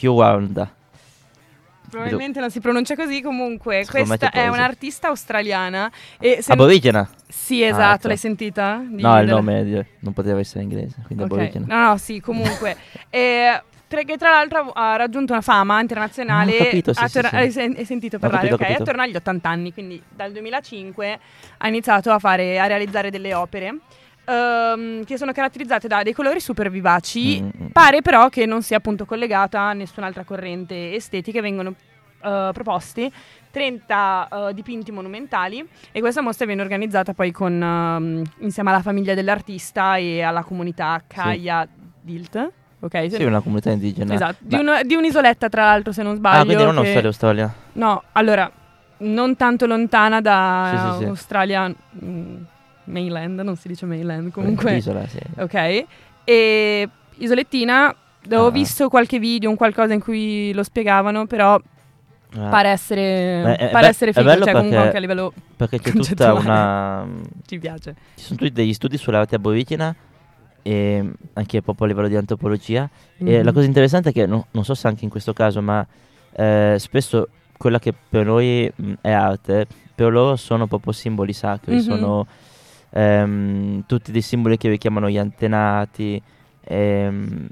Hiwanda. 0.00 0.70
Probabilmente 1.96 2.40
non 2.40 2.50
si 2.50 2.60
pronuncia 2.60 2.94
così, 2.94 3.22
comunque 3.22 3.84
Secondo 3.84 4.06
questa 4.16 4.30
è 4.30 4.48
un'artista 4.48 5.08
australiana 5.08 5.90
e 6.18 6.38
se- 6.42 6.52
Aborigena. 6.52 7.08
Sì, 7.28 7.62
esatto, 7.62 7.82
Ah, 7.82 7.94
ecco. 7.94 8.08
l'hai 8.08 8.16
sentita? 8.16 8.82
Di- 8.86 9.02
No, 9.02 9.20
il 9.20 9.26
nome 9.28 9.64
di- 9.64 9.84
non 10.00 10.12
poteva 10.12 10.38
essere 10.40 10.62
inglese, 10.62 10.96
quindi 11.06 11.24
Ok. 11.24 11.32
aborigena. 11.32 11.64
No, 11.68 11.88
no, 11.90 11.96
sì, 11.96 12.20
comunque. 12.20 12.76
e, 13.10 13.62
tra- 13.88 14.02
che 14.02 14.16
tra 14.16 14.30
l'altro 14.30 14.70
ha 14.72 14.96
raggiunto 14.96 15.32
una 15.32 15.40
fama 15.42 15.80
internazionale. 15.80 16.52
Ah, 16.58 16.60
ho 16.60 16.64
capito, 16.64 16.92
sì, 16.92 17.02
attorno- 17.02 17.28
sì, 17.28 17.34
sì. 17.34 17.40
Hai, 17.40 17.50
sen- 17.50 17.74
hai 17.78 17.84
sentito 17.84 18.18
parlare? 18.18 18.48
capito, 18.48 18.70
ok, 18.70 18.80
attorno 18.80 19.02
agli 19.02 19.16
80 19.16 19.48
anni, 19.48 19.72
quindi 19.72 20.02
dal 20.08 20.32
2005 20.32 21.18
ha 21.58 21.68
iniziato 21.68 22.10
a, 22.12 22.18
fare, 22.18 22.58
a 22.60 22.66
realizzare 22.66 23.10
delle 23.10 23.32
opere 23.34 23.78
ehm, 24.26 25.04
che 25.04 25.16
sono 25.16 25.32
caratterizzate 25.32 25.88
da 25.88 26.02
dei 26.02 26.12
colori 26.12 26.40
super 26.40 26.70
vivaci. 26.70 27.40
Mm, 27.42 27.46
mm. 27.46 27.66
Pare 27.72 28.02
però 28.02 28.28
che 28.28 28.44
non 28.46 28.62
sia 28.62 28.76
appunto 28.78 29.04
collegata 29.06 29.60
a 29.60 29.72
nessun'altra 29.72 30.24
corrente 30.24 30.94
estetica, 30.94 31.40
vengono 31.40 31.74
eh, 32.22 32.50
proposti 32.52 33.10
30 33.50 34.28
eh, 34.50 34.54
dipinti 34.54 34.92
monumentali 34.92 35.66
e 35.92 36.00
questa 36.00 36.20
mostra 36.20 36.44
viene 36.46 36.60
organizzata 36.62 37.14
poi 37.14 37.30
con, 37.32 37.62
ehm, 37.62 38.22
insieme 38.40 38.70
alla 38.70 38.82
famiglia 38.82 39.14
dell'artista 39.14 39.96
e 39.96 40.20
alla 40.22 40.42
comunità 40.42 41.02
Kaya 41.06 41.66
Dilt. 42.00 42.50
Ok, 42.78 43.10
Sì, 43.10 43.24
una 43.24 43.40
comunità 43.40 43.70
indigena. 43.70 44.12
esatto. 44.14 44.36
Di, 44.40 44.54
Ma- 44.62 44.80
un- 44.80 44.86
di 44.86 44.94
un'isoletta, 44.94 45.48
tra 45.48 45.64
l'altro, 45.64 45.92
se 45.92 46.02
non 46.02 46.14
sbaglio. 46.14 46.40
Ah, 46.42 46.44
quindi 46.44 46.62
non 46.62 46.72
che- 46.74 46.78
Australia, 46.80 47.08
Australia. 47.08 47.54
No, 47.72 48.02
allora, 48.12 48.50
non 48.98 49.34
tanto 49.36 49.66
lontana 49.66 50.20
da 50.20 50.70
Sì, 50.70 50.92
sì, 50.92 50.98
sì. 50.98 51.04
Australia 51.08 51.68
mm, 52.04 52.36
mainland, 52.86 53.40
non 53.40 53.56
si 53.56 53.68
dice 53.68 53.86
mainland, 53.86 54.30
comunque. 54.32 54.72
L'isola, 54.74 55.06
sì. 55.06 55.18
Ok. 55.38 55.84
E 56.24 56.88
isolettina, 57.18 57.94
ho 58.32 58.46
Ah. 58.46 58.50
visto 58.50 58.88
qualche 58.88 59.18
video, 59.18 59.50
un 59.50 59.56
qualcosa 59.56 59.92
in 59.94 60.00
cui 60.00 60.52
lo 60.52 60.62
spiegavano, 60.62 61.26
però 61.26 61.60
Ah, 62.38 62.48
pare 62.48 62.68
essere, 62.70 63.40
Beh, 63.44 63.56
è- 63.56 63.70
pare 63.70 63.86
essere 63.86 64.12
figo, 64.12 64.28
cioè 64.42 64.52
comunque 64.52 64.76
anche 64.76 64.96
a 64.96 65.00
livello 65.00 65.32
Perché 65.56 65.78
c'è 65.78 65.92
tutta 65.92 66.34
una... 66.34 67.06
ci 67.46 67.58
piace. 67.58 67.94
Ci 68.16 68.24
sono 68.24 68.38
tutti 68.38 68.52
degli 68.52 68.74
studi 68.74 68.98
sull'arte 68.98 69.36
aborigena 69.36 69.94
e 70.60 71.12
anche 71.34 71.62
proprio 71.62 71.86
a 71.86 71.88
livello 71.88 72.08
di 72.08 72.16
antropologia. 72.16 72.90
E 73.18 73.38
Mhm. 73.38 73.44
la 73.44 73.52
cosa 73.52 73.64
interessante 73.66 74.10
è 74.10 74.12
che, 74.12 74.26
no- 74.26 74.48
non 74.50 74.64
so 74.64 74.74
se 74.74 74.86
anche 74.88 75.04
in 75.04 75.10
questo 75.10 75.32
caso, 75.32 75.62
ma 75.62 75.86
eh, 76.38 76.74
spesso 76.78 77.28
quella 77.56 77.78
che 77.78 77.94
per 78.06 78.26
noi 78.26 78.70
mh, 78.74 78.92
è 79.00 79.12
arte, 79.12 79.66
per 79.94 80.12
loro 80.12 80.36
sono 80.36 80.66
proprio 80.66 80.92
simboli 80.92 81.32
sacri, 81.32 81.74
Mhm. 81.76 81.80
sono 81.80 82.26
ehm, 82.90 83.84
tutti 83.86 84.12
dei 84.12 84.22
simboli 84.22 84.56
che 84.56 84.68
richiamano 84.68 85.08
gli 85.08 85.18
antenati, 85.18 86.20
ehm, 86.60 87.48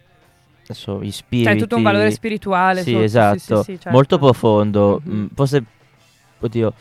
adesso, 0.64 1.02
gli 1.02 1.10
spiriti. 1.10 1.48
Cioè, 1.50 1.58
tutto 1.58 1.76
un 1.76 1.82
valore 1.82 2.10
spirituale. 2.10 2.82
Sì, 2.82 2.92
sotto, 2.92 3.02
esatto, 3.02 3.38
sì, 3.38 3.44
sì, 3.44 3.62
sì, 3.62 3.72
certo. 3.72 3.90
molto 3.90 4.18
profondo. 4.18 5.00
Mhm. 5.04 5.14
mm, 5.14 5.26
forse, 5.34 5.64
oddio, 6.40 6.72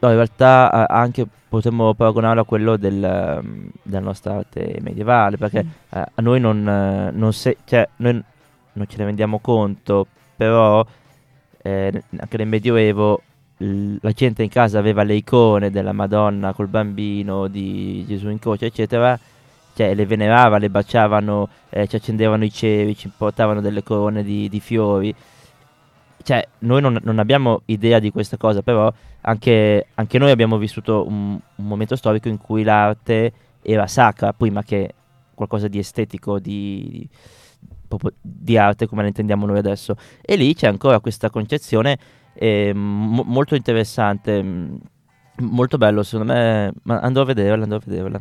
no, 0.00 0.08
in 0.08 0.14
realtà 0.14 0.88
anche 0.88 1.26
potremmo 1.48 1.94
paragonarlo 1.94 2.42
a 2.42 2.44
quello 2.44 2.76
del, 2.76 3.02
ehm, 3.02 3.70
della 3.82 4.00
nostra 4.00 4.36
arte 4.36 4.78
medievale, 4.80 5.36
perché 5.36 5.64
Mm. 5.64 5.68
eh, 5.98 6.04
a 6.14 6.22
noi 6.22 6.38
non, 6.40 6.66
eh, 6.68 7.10
non 7.12 7.32
se- 7.32 7.56
cioè, 7.64 7.88
noi 7.96 8.22
non 8.72 8.86
ce 8.86 8.96
ne 8.98 9.04
rendiamo 9.04 9.40
conto, 9.40 10.06
però 10.36 10.84
eh, 11.62 12.02
anche 12.16 12.36
nel 12.38 12.46
Medioevo 12.46 13.20
la 13.62 14.12
gente 14.12 14.42
in 14.42 14.48
casa 14.48 14.78
aveva 14.78 15.02
le 15.02 15.14
icone 15.14 15.70
della 15.70 15.92
Madonna 15.92 16.54
col 16.54 16.68
bambino, 16.68 17.46
di 17.46 18.04
Gesù 18.06 18.28
in 18.30 18.38
croce, 18.38 18.66
eccetera, 18.66 19.18
cioè 19.74 19.94
le 19.94 20.06
venerava, 20.06 20.56
le 20.56 20.70
baciavano, 20.70 21.48
eh, 21.68 21.86
ci 21.86 21.96
accendevano 21.96 22.44
i 22.44 22.50
ceri, 22.50 22.96
ci 22.96 23.10
portavano 23.14 23.60
delle 23.60 23.82
corone 23.82 24.22
di, 24.22 24.48
di 24.48 24.60
fiori. 24.60 25.14
Cioè, 26.22 26.46
noi 26.60 26.80
non, 26.80 26.98
non 27.02 27.18
abbiamo 27.18 27.62
idea 27.66 27.98
di 27.98 28.10
questa 28.10 28.38
cosa, 28.38 28.62
però 28.62 28.90
anche, 29.22 29.88
anche 29.94 30.18
noi 30.18 30.30
abbiamo 30.30 30.56
vissuto 30.56 31.06
un, 31.06 31.38
un 31.54 31.64
momento 31.66 31.96
storico 31.96 32.28
in 32.28 32.38
cui 32.38 32.62
l'arte 32.62 33.32
era 33.60 33.86
sacra, 33.86 34.32
prima 34.32 34.62
che 34.62 34.94
qualcosa 35.34 35.68
di 35.68 35.78
estetico, 35.78 36.38
di, 36.38 37.06
proprio 37.86 38.12
di 38.20 38.56
arte 38.56 38.86
come 38.86 39.02
la 39.02 39.08
intendiamo 39.08 39.44
noi 39.44 39.58
adesso. 39.58 39.96
E 40.22 40.36
lì 40.36 40.54
c'è 40.54 40.66
ancora 40.66 41.00
questa 41.00 41.28
concezione 41.28 41.98
eh, 42.34 42.72
mo- 42.74 43.24
molto 43.24 43.54
interessante, 43.54 44.42
mh, 44.42 44.80
molto 45.40 45.78
bello 45.78 46.02
secondo 46.02 46.32
me, 46.32 46.72
ma 46.82 47.00
andrò 47.00 47.22
a 47.22 47.26
vederla, 47.26 47.64
andrò 47.64 47.78
a 47.78 47.82
vederla. 47.84 48.20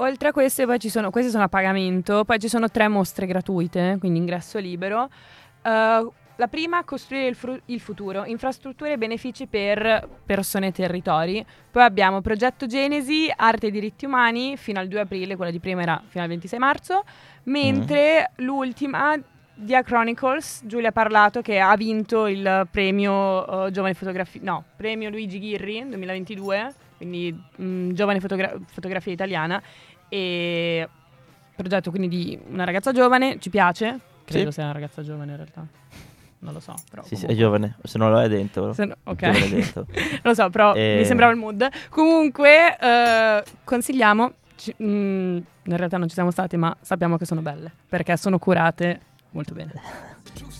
Oltre 0.00 0.28
a 0.28 0.32
queste, 0.32 0.64
poi 0.64 0.78
ci 0.78 0.90
sono, 0.90 1.10
queste 1.10 1.30
sono 1.30 1.44
a 1.44 1.48
pagamento, 1.48 2.24
poi 2.24 2.38
ci 2.38 2.48
sono 2.48 2.68
tre 2.70 2.86
mostre 2.86 3.26
gratuite, 3.26 3.96
quindi 3.98 4.18
ingresso 4.18 4.58
libero. 4.58 5.08
Uh, 5.62 6.12
la 6.38 6.46
prima, 6.46 6.84
costruire 6.84 7.26
il, 7.26 7.34
fru- 7.34 7.60
il, 7.64 7.80
futuro, 7.80 8.24
infrastrutture 8.24 8.92
e 8.92 8.96
benefici 8.96 9.46
per 9.46 10.08
persone 10.24 10.68
e 10.68 10.72
territori. 10.72 11.44
Poi 11.68 11.82
abbiamo 11.82 12.20
Progetto 12.20 12.66
Genesi, 12.66 13.28
Arte 13.34 13.66
e 13.66 13.70
diritti 13.72 14.04
umani, 14.04 14.56
fino 14.56 14.78
al 14.78 14.86
2 14.86 15.00
aprile, 15.00 15.34
quella 15.34 15.50
di 15.50 15.58
prima 15.58 15.82
era 15.82 16.00
fino 16.06 16.22
al 16.22 16.30
26 16.30 16.58
marzo, 16.60 17.02
mentre 17.44 18.30
mm. 18.30 18.44
l'ultima, 18.44 19.16
Dia 19.60 19.82
Chronicles, 19.82 20.62
Giulia 20.66 20.90
ha 20.90 20.92
parlato 20.92 21.42
che 21.42 21.58
ha 21.58 21.74
vinto 21.74 22.28
il 22.28 22.68
premio 22.70 23.64
uh, 23.64 23.70
Giovane 23.72 23.92
Fotografia, 23.94 24.40
no, 24.44 24.62
premio 24.76 25.10
Luigi 25.10 25.40
Ghirri 25.40 25.84
2022, 25.88 26.74
quindi 26.96 27.32
mh, 27.32 27.64
mm, 27.64 27.90
Giovane 27.90 28.20
fotogra- 28.20 28.54
Fotografia 28.66 29.12
Italiana, 29.12 29.60
e 30.08 30.88
progetto 31.56 31.90
quindi 31.90 32.08
di 32.08 32.38
una 32.50 32.62
ragazza 32.62 32.92
giovane, 32.92 33.40
ci 33.40 33.50
piace, 33.50 33.98
credo 34.24 34.50
sì. 34.50 34.52
sia 34.52 34.62
una 34.62 34.72
ragazza 34.74 35.02
giovane 35.02 35.30
in 35.32 35.36
realtà 35.36 35.66
non 36.40 36.52
lo 36.52 36.60
so. 36.60 36.76
Però 36.88 37.02
sì, 37.02 37.16
sì, 37.16 37.26
è 37.26 37.34
giovane, 37.34 37.78
se 37.82 37.98
non 37.98 38.12
lo 38.12 38.20
è 38.20 38.28
dentro. 38.28 38.72
No, 38.76 38.94
ok. 39.02 39.48
Dentro. 39.48 39.86
non 39.90 40.20
lo 40.22 40.34
so, 40.34 40.50
però 40.50 40.72
e... 40.72 40.98
mi 40.98 41.04
sembrava 41.04 41.32
il 41.32 41.38
mood. 41.38 41.68
Comunque, 41.88 42.76
uh, 42.80 43.42
consigliamo. 43.64 44.34
Ci, 44.54 44.72
mm, 44.80 45.36
in 45.64 45.76
realtà 45.76 45.98
non 45.98 46.06
ci 46.06 46.14
siamo 46.14 46.30
stati, 46.30 46.56
ma 46.56 46.76
sappiamo 46.80 47.16
che 47.16 47.24
sono 47.24 47.42
belle 47.42 47.72
perché 47.88 48.16
sono 48.16 48.38
curate 48.38 49.00
molto 49.30 49.54
bene. 49.54 49.72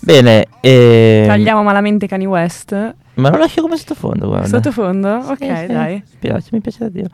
Bene, 0.00 0.46
e... 0.60 1.24
tagliamo 1.26 1.62
malamente 1.62 2.06
Kanye 2.06 2.26
West. 2.26 2.94
Ma 3.14 3.30
lo 3.30 3.36
lascio 3.38 3.60
come 3.60 3.76
sottofondo, 3.76 4.28
guarda. 4.28 4.46
Sottofondo? 4.46 5.08
Ok, 5.08 5.38
sì, 5.38 5.66
dai. 5.66 5.94
Mi 5.94 6.16
piace, 6.18 6.48
mi 6.52 6.60
piace 6.60 6.78
da 6.78 6.88
Dio. 6.88 7.08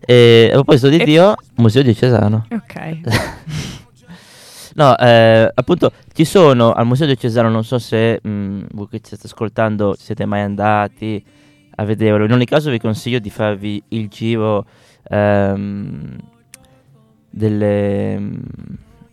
E 0.00 0.48
a 0.48 0.54
proposito 0.54 0.88
di 0.88 0.96
e... 0.96 1.04
Dio, 1.04 1.34
Museo 1.56 1.82
di 1.82 1.94
Cesano. 1.94 2.46
Ok. 2.50 3.00
No, 4.74 4.96
eh, 4.96 5.50
appunto 5.54 5.92
ci 6.14 6.24
sono 6.24 6.72
al 6.72 6.86
Museo 6.86 7.06
Diocesano, 7.06 7.50
non 7.50 7.64
so 7.64 7.78
se 7.78 8.20
mh, 8.22 8.28
mm, 8.28 8.62
voi 8.72 8.88
che 8.88 9.00
ci 9.00 9.14
state 9.14 9.26
ascoltando 9.26 9.94
siete 9.98 10.24
mai 10.24 10.40
andati 10.40 11.22
a 11.74 11.84
vederlo. 11.84 12.24
In 12.24 12.32
ogni 12.32 12.46
caso 12.46 12.70
vi 12.70 12.78
consiglio 12.78 13.18
di 13.18 13.30
farvi 13.30 13.82
il 13.88 14.08
giro 14.08 14.64
ehm, 15.08 16.16
delle, 17.28 18.18
mm, 18.18 18.34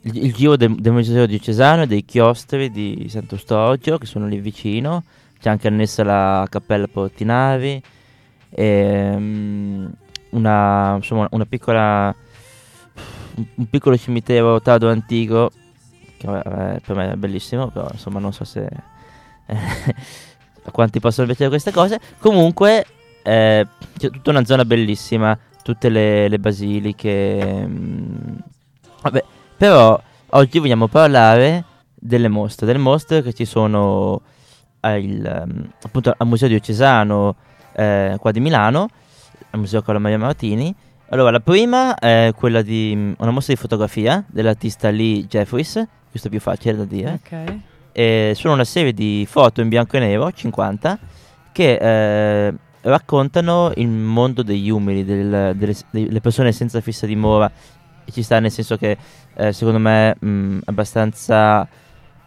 il, 0.02 0.26
il, 0.26 0.34
giro 0.34 0.56
del, 0.56 0.76
del 0.76 0.94
Museo 0.94 1.26
Diocesano 1.26 1.84
e 1.84 1.88
dei 1.88 2.06
chiostri 2.06 2.70
di 2.72 3.08
Santo 3.10 3.38
Storgio 3.38 3.98
che 3.98 4.06
sono 4.06 4.28
lì 4.28 4.40
vicino. 4.40 5.04
C'è 5.40 5.50
anche 5.50 5.68
annessa 5.68 6.04
la 6.04 6.46
Cappella 6.50 6.88
Portinavi. 6.88 7.82
E, 8.52 9.12
um, 9.16 9.92
una, 10.32 10.96
insomma, 10.96 11.28
una 11.32 11.46
piccola 11.46 12.14
un, 13.56 13.70
piccolo 13.70 13.98
cimitero 13.98 14.62
tardo 14.62 14.90
antico, 14.90 15.52
che 16.18 16.28
eh, 16.28 16.82
per 16.86 16.96
me 16.96 17.12
è 17.12 17.16
bellissimo, 17.16 17.70
però 17.70 17.88
insomma 17.92 18.20
non 18.20 18.34
so 18.34 18.44
se... 18.44 18.68
Eh, 19.46 19.58
quanti 20.72 21.00
possono 21.00 21.28
piacere 21.28 21.50
queste 21.50 21.72
cose. 21.72 22.00
Comunque 22.20 22.86
eh, 23.24 23.68
c'è 23.98 24.10
tutta 24.10 24.30
una 24.30 24.46
zona 24.46 24.66
bellissima, 24.66 25.38
tutte 25.64 25.90
le, 25.90 26.28
le 26.28 26.40
basiliche. 26.40 27.66
Mh, 27.66 27.72
mm, 27.72 28.36
vabbè, 29.02 29.24
però 29.60 30.02
oggi 30.30 30.58
vogliamo 30.58 30.88
parlare 30.88 31.65
delle 31.93 32.30
mostre, 32.30 32.65
delle 32.65 32.80
mostre 32.80 33.22
che 33.22 33.34
ci 33.34 33.45
sono 33.45 34.22
al, 34.80 35.43
um, 35.48 35.69
appunto 35.84 36.15
al 36.17 36.28
Museo 36.28 36.48
Diocesano 36.48 37.36
eh, 37.74 38.15
qua 38.19 38.32
di 38.32 38.39
Milano, 38.39 38.88
al 39.52 39.60
Museo 39.60 39.84
Carlo 39.84 40.00
Maria 40.00 40.17
Martini 40.17 40.76
allora, 41.12 41.32
la 41.32 41.39
prima 41.39 41.95
è 41.95 42.32
quella 42.36 42.62
di 42.62 42.93
mm, 42.95 43.13
una 43.17 43.32
mostra 43.32 43.54
di 43.54 43.60
fotografia 43.60 44.24
dell'artista 44.28 44.91
Lee 44.91 45.26
Jeffries, 45.26 45.84
questo 46.10 46.28
è 46.28 46.30
più 46.30 46.39
facile 46.39 46.78
da 46.78 46.86
dire. 46.86 47.19
Ok. 47.24 47.56
E 47.91 48.34
sono 48.36 48.54
una 48.54 48.63
serie 48.63 48.93
di 48.93 49.26
foto 49.28 49.62
in 49.62 49.69
bianco 49.69 49.98
e 49.98 50.00
nero, 50.00 50.32
50, 50.32 51.00
che 51.52 51.78
eh, 52.48 52.54
raccontano 52.82 53.72
il 53.76 53.88
mondo 53.88 54.43
degli 54.43 54.69
umili, 54.69 55.04
del, 55.04 55.56
delle, 55.56 55.76
delle, 55.89 56.22
persone 56.22 56.52
senza 56.52 56.80
fissa 56.80 57.08
dimora. 57.08 57.52
Ci 58.12 58.24
sta 58.24 58.39
nel 58.39 58.52
senso 58.52 58.78
che 58.78 58.98
eh, 59.36 59.54
secondo 59.54 59.80
me 59.80 60.12
è 60.12 60.15
mm, 60.26 60.60
abbastanza, 60.65 61.67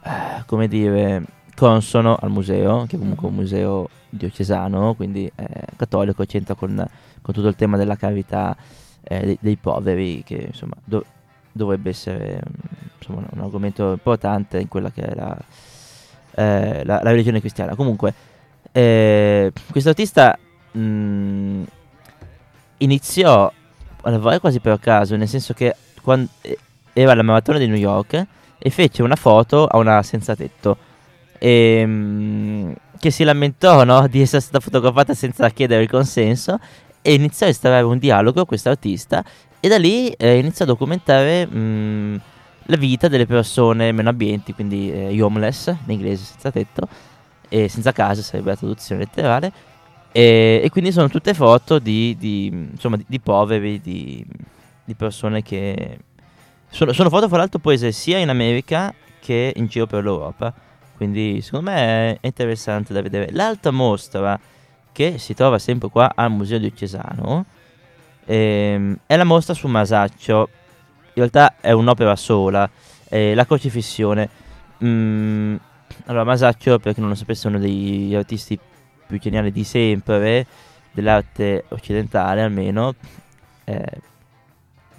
eh, 0.03 0.43
come 0.47 0.69
dire, 0.69 1.23
consono 1.55 2.17
al 2.21 2.31
museo, 2.31 2.87
che 2.87 2.97
è 2.97 2.99
comunque 2.99 3.29
un 3.29 3.35
museo 3.35 3.89
diocesano, 4.09 4.95
quindi 4.95 5.31
cattolico, 5.77 6.25
c'entra 6.25 6.55
con 6.55 6.87
con 7.23 7.33
tutto 7.33 7.49
il 7.49 7.55
tema 7.55 7.77
della 7.79 7.97
carità 7.97 8.55
eh, 9.05 9.25
dei, 9.25 9.39
dei, 9.41 9.57
poveri, 9.57 10.23
che 10.25 10.49
insomma 10.49 10.75
do, 10.85 11.05
dovrebbe 11.53 11.91
essere 11.91 12.43
insomma, 12.99 13.27
un 13.31 13.41
argomento 13.41 13.93
importante 13.93 14.59
in 14.59 14.69
quella 14.69 14.91
che 14.91 15.03
è 15.03 15.15
la, 15.15 15.39
eh, 16.35 16.85
la, 16.85 17.01
la 17.03 17.11
religione 17.11 17.41
cristiana. 17.41 17.75
Comunque, 17.75 18.13
eh, 18.73 19.53
questo 19.71 19.89
artista 19.91 20.37
mh, 20.73 21.63
iniziò 22.79 23.51
a 24.03 24.41
quasi 24.41 24.61
per 24.61 24.79
caso, 24.79 25.17
nel 25.17 25.29
senso 25.29 25.55
che 25.55 25.75
eh, 26.43 26.59
era 26.93 27.13
alla 27.13 27.23
maratona 27.23 27.59
di 27.59 27.67
New 27.67 27.77
York 27.77 28.27
e 28.59 28.71
fece 28.71 29.03
una 29.03 29.17
foto 29.17 29.67
a 29.67 29.79
una 29.79 30.03
senza 30.03 30.35
tetto. 30.35 30.77
E, 31.39 31.85
mh, 31.85 32.75
che 32.99 33.11
si 33.11 33.25
lamentò 33.25 33.83
no, 33.85 34.07
di 34.07 34.21
essere 34.21 34.41
stata 34.41 34.61
fotografata 34.61 35.13
senza 35.15 35.49
chiedere 35.51 35.83
il 35.83 35.91
consenso 35.91 36.59
e 37.03 37.15
iniziò 37.15 37.47
a 37.47 37.49
instaurare 37.49 37.83
un 37.85 37.99
dialogo 37.99 38.33
con 38.33 38.47
questo 38.47 38.69
artista 38.69 39.25
e 39.59 39.69
da 39.69 39.77
lì 39.77 40.11
eh, 40.11 40.39
iniziò 40.39 40.65
a 40.65 40.69
documentare 40.69 41.47
mh, 41.47 41.59
mm, 41.59 42.17
la 42.67 42.77
vita 42.77 43.09
delle 43.09 43.27
persone 43.27 43.93
meno 43.93 44.09
abbienti, 44.09 44.55
quindi 44.55 44.93
eh, 44.93 45.21
homeless, 45.21 45.67
in 45.69 45.91
inglese 45.93 46.25
senza 46.25 46.51
tetto, 46.51 46.89
e 47.49 47.69
senza 47.69 47.93
casa 47.93 48.23
sarebbe 48.23 48.51
la 48.51 48.57
traduzione 48.57 49.03
letterale, 49.03 49.53
e, 50.13 50.61
e 50.63 50.71
quindi 50.71 50.93
sono 50.93 51.09
tutte 51.09 51.33
foto 51.33 51.79
di, 51.79 52.15
di, 52.19 52.47
insomma, 52.47 52.97
di, 52.97 53.05
di 53.09 53.19
poveri, 53.19 53.81
di, 53.81 54.25
persone 54.95 55.43
che... 55.43 55.99
Sono, 56.69 56.93
sono 56.93 57.09
foto 57.09 57.29
fra 57.29 57.39
l'altro 57.39 57.59
prese 57.59 57.93
sia 57.93 58.19
in 58.19 58.29
America 58.29 58.95
che 59.21 59.53
in 59.57 59.67
giro 59.67 59.87
per 59.87 60.03
l'Europa, 60.03 60.53
quindi 60.97 61.41
secondo 61.43 61.71
me 61.71 62.19
è 62.21 62.27
interessante 62.27 62.93
da 62.93 63.03
vedere. 63.03 63.31
L'altra 63.33 63.71
mostra 63.71 64.39
che 64.93 65.19
si 65.19 65.35
trova 65.35 65.59
sempre 65.59 65.89
qua 65.89 66.13
al 66.15 66.31
Museo 66.31 66.59
Diocesano. 66.59 67.45
Ehm, 68.27 68.99
è 69.07 69.17
la 69.17 69.25
mostra 69.25 69.55
su 69.55 69.67
Masaccio. 69.67 70.49
In 71.15 71.15
realtà 71.15 71.57
è 71.61 71.73
un'opera 71.73 72.17
sola, 72.17 72.69
è 73.09 73.35
la 73.35 73.47
crocifissione. 73.47 74.29
Mm, 74.85 75.57
allora, 76.07 76.25
Masaccio, 76.25 76.79
per 76.79 76.95
chi 76.95 77.01
non 77.01 77.11
lo 77.11 77.15
sapesse, 77.15 77.47
è 77.47 77.51
uno 77.51 77.59
degli 77.59 78.15
artisti 78.15 78.59
più 78.59 78.72
geniali 79.19 79.53
di 79.53 79.65
sempre, 79.65 80.47
dell'arte 80.93 81.65
occidentale 81.69 82.43
almeno. 82.43 82.95
Eh, 83.65 84.01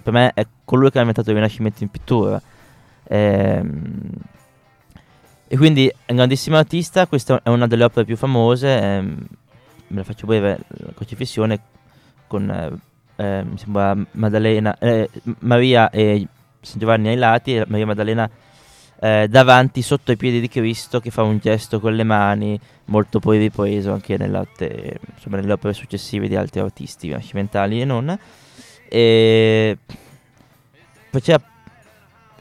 per 0.02 0.12
me 0.12 0.32
è 0.34 0.46
colui 0.64 0.90
che 0.90 0.98
ha 0.98 1.00
inventato 1.00 1.30
il 1.30 1.36
Rinascimento 1.36 1.82
in 1.82 1.88
pittura. 1.88 2.40
Eh, 3.04 3.62
e 5.46 5.56
quindi 5.56 5.86
è 5.86 6.10
un 6.10 6.16
grandissimo 6.16 6.56
artista, 6.56 7.06
questa 7.06 7.40
è 7.42 7.48
una 7.48 7.66
delle 7.66 7.84
opere 7.84 8.04
più 8.04 8.16
famose. 8.16 8.68
Eh, 8.68 9.00
me 9.00 9.96
la 9.96 10.04
faccio 10.04 10.26
breve, 10.26 10.58
la 10.68 10.92
crocifissione 10.94 11.60
con, 12.26 12.50
eh, 12.50 13.22
eh, 13.22 13.44
mi 13.44 13.58
sembra, 13.58 13.96
eh, 14.80 15.10
Maria 15.40 15.90
e 15.90 16.26
San 16.60 16.78
Giovanni 16.80 17.08
ai 17.08 17.16
lati 17.16 17.62
Maria 17.66 17.86
Maddalena 17.86 18.30
eh, 19.00 19.26
davanti 19.28 19.82
sotto 19.82 20.12
i 20.12 20.16
piedi 20.16 20.40
di 20.40 20.48
Cristo 20.48 21.00
che 21.00 21.10
fa 21.10 21.22
un 21.22 21.38
gesto 21.38 21.80
con 21.80 21.94
le 21.94 22.04
mani 22.04 22.58
molto 22.86 23.18
poi 23.18 23.38
ripreso 23.38 23.92
anche 23.92 24.16
nell'arte, 24.16 24.98
insomma, 25.14 25.36
nelle 25.36 25.52
opere 25.52 25.72
successive 25.72 26.28
di 26.28 26.36
altri 26.36 26.60
artisti 26.60 27.08
rinascimentali 27.08 27.80
e 27.80 27.84
non. 27.84 28.18
E 28.88 29.78
faceva 31.10 31.42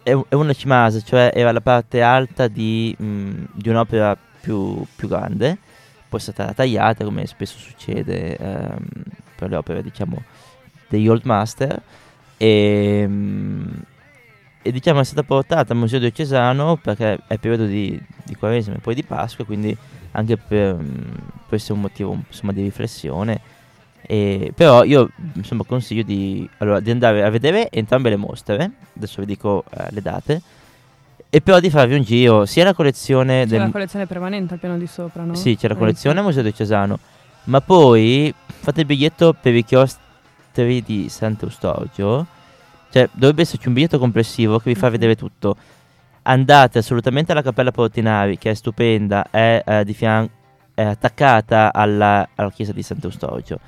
è, 0.03 0.13
una 0.33 0.53
cimasa, 0.53 0.99
cioè 1.01 1.31
era 1.33 1.51
la 1.51 1.61
parte 1.61 2.01
alta 2.01 2.47
di, 2.47 2.93
mh, 2.97 3.45
di 3.53 3.69
un'opera 3.69 4.17
più, 4.41 4.85
più 4.95 5.07
grande 5.07 5.57
poi 6.13 6.19
è 6.19 6.23
stata 6.31 6.53
tagliata 6.53 7.03
come 7.03 7.25
spesso 7.25 7.57
succede 7.57 8.37
ehm, 8.37 8.85
per 9.35 9.49
le 9.49 9.55
opere 9.55 9.81
diciamo 9.81 10.21
degli 10.87 11.07
old 11.07 11.23
master 11.23 11.81
e, 12.37 12.99
ehm, 13.01 13.83
e 14.63 14.71
diciamo 14.71 15.01
è 15.01 15.03
stata 15.03 15.23
portata 15.23 15.73
al 15.73 15.79
Museo 15.79 15.99
Diocesano 15.99 16.77
perché 16.77 17.19
è 17.27 17.37
periodo 17.37 17.65
di, 17.65 18.01
di 18.23 18.35
Quaresima 18.35 18.77
e 18.77 18.79
poi 18.79 18.95
di 18.95 19.03
Pasqua 19.03 19.45
quindi 19.45 19.77
anche 20.11 20.37
per, 20.37 20.75
per 20.75 21.53
essere 21.59 21.73
un 21.73 21.81
motivo 21.81 22.17
insomma, 22.27 22.53
di 22.53 22.63
riflessione 22.63 23.41
e, 24.01 24.51
però 24.55 24.83
io 24.83 25.11
insomma 25.33 25.63
consiglio 25.63 26.03
di, 26.03 26.49
allora, 26.57 26.79
di, 26.79 26.91
andare 26.91 27.23
a 27.23 27.29
vedere 27.29 27.69
entrambe 27.69 28.09
le 28.09 28.15
mostre 28.15 28.71
adesso 28.95 29.21
vi 29.21 29.27
dico 29.27 29.65
eh, 29.69 29.87
le 29.89 30.01
date 30.01 30.41
e 31.29 31.41
però 31.41 31.59
di 31.59 31.69
farvi 31.69 31.95
un 31.95 32.03
giro 32.03 32.45
sia 32.45 32.63
la 32.63 32.73
collezione 32.73 33.41
C'è 33.41 33.47
del 33.47 33.59
la 33.59 33.69
collezione 33.69 34.05
permanente 34.05 34.53
al 34.53 34.59
piano 34.59 34.77
di 34.77 34.85
sopra, 34.85 35.23
no? 35.23 35.33
Sì, 35.33 35.55
c'è 35.55 35.67
la 35.67 35.73
Eh, 35.73 35.77
collezione 35.77 36.19
al 36.19 36.25
Museo 36.25 36.43
di 36.43 36.53
Cesano, 36.53 36.99
ma 37.45 37.59
poi 37.59 38.31
fate 38.45 38.81
il 38.81 38.85
biglietto 38.85 39.33
per 39.33 39.55
i 39.55 39.63
chiostri 39.63 40.83
di 40.83 41.09
Sant'Eustogio, 41.09 42.27
cioè 42.93 43.09
dovrebbe 43.11 43.41
esserci 43.41 43.67
un 43.67 43.73
biglietto 43.73 43.97
complessivo 43.97 44.59
che 44.59 44.71
vi 44.71 44.75
fa 44.79 44.87
vedere 44.89 45.15
tutto. 45.15 45.55
Andate 46.21 46.77
assolutamente 46.77 47.31
alla 47.31 47.41
Cappella 47.41 47.71
Portinari, 47.71 48.37
che 48.37 48.51
è 48.51 48.53
stupenda, 48.53 49.25
è, 49.31 49.63
eh, 49.65 49.83
di 49.83 49.95
fian- 49.95 50.29
è 50.75 50.83
attaccata 50.83 51.73
alla, 51.73 52.29
alla 52.35 52.51
chiesa 52.51 52.71
di 52.71 52.83
Sant'Eustogio. 52.83 53.59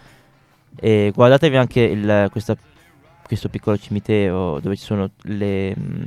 E 0.75 1.11
guardatevi 1.15 1.57
anche 1.57 1.81
il- 1.81 2.27
questa- 2.29 2.55
questo 3.25 3.49
piccolo 3.49 3.79
cimitero 3.79 4.59
dove 4.59 4.75
ci 4.77 4.83
sono 4.83 5.09
le, 5.23 5.75
mm, 5.75 6.03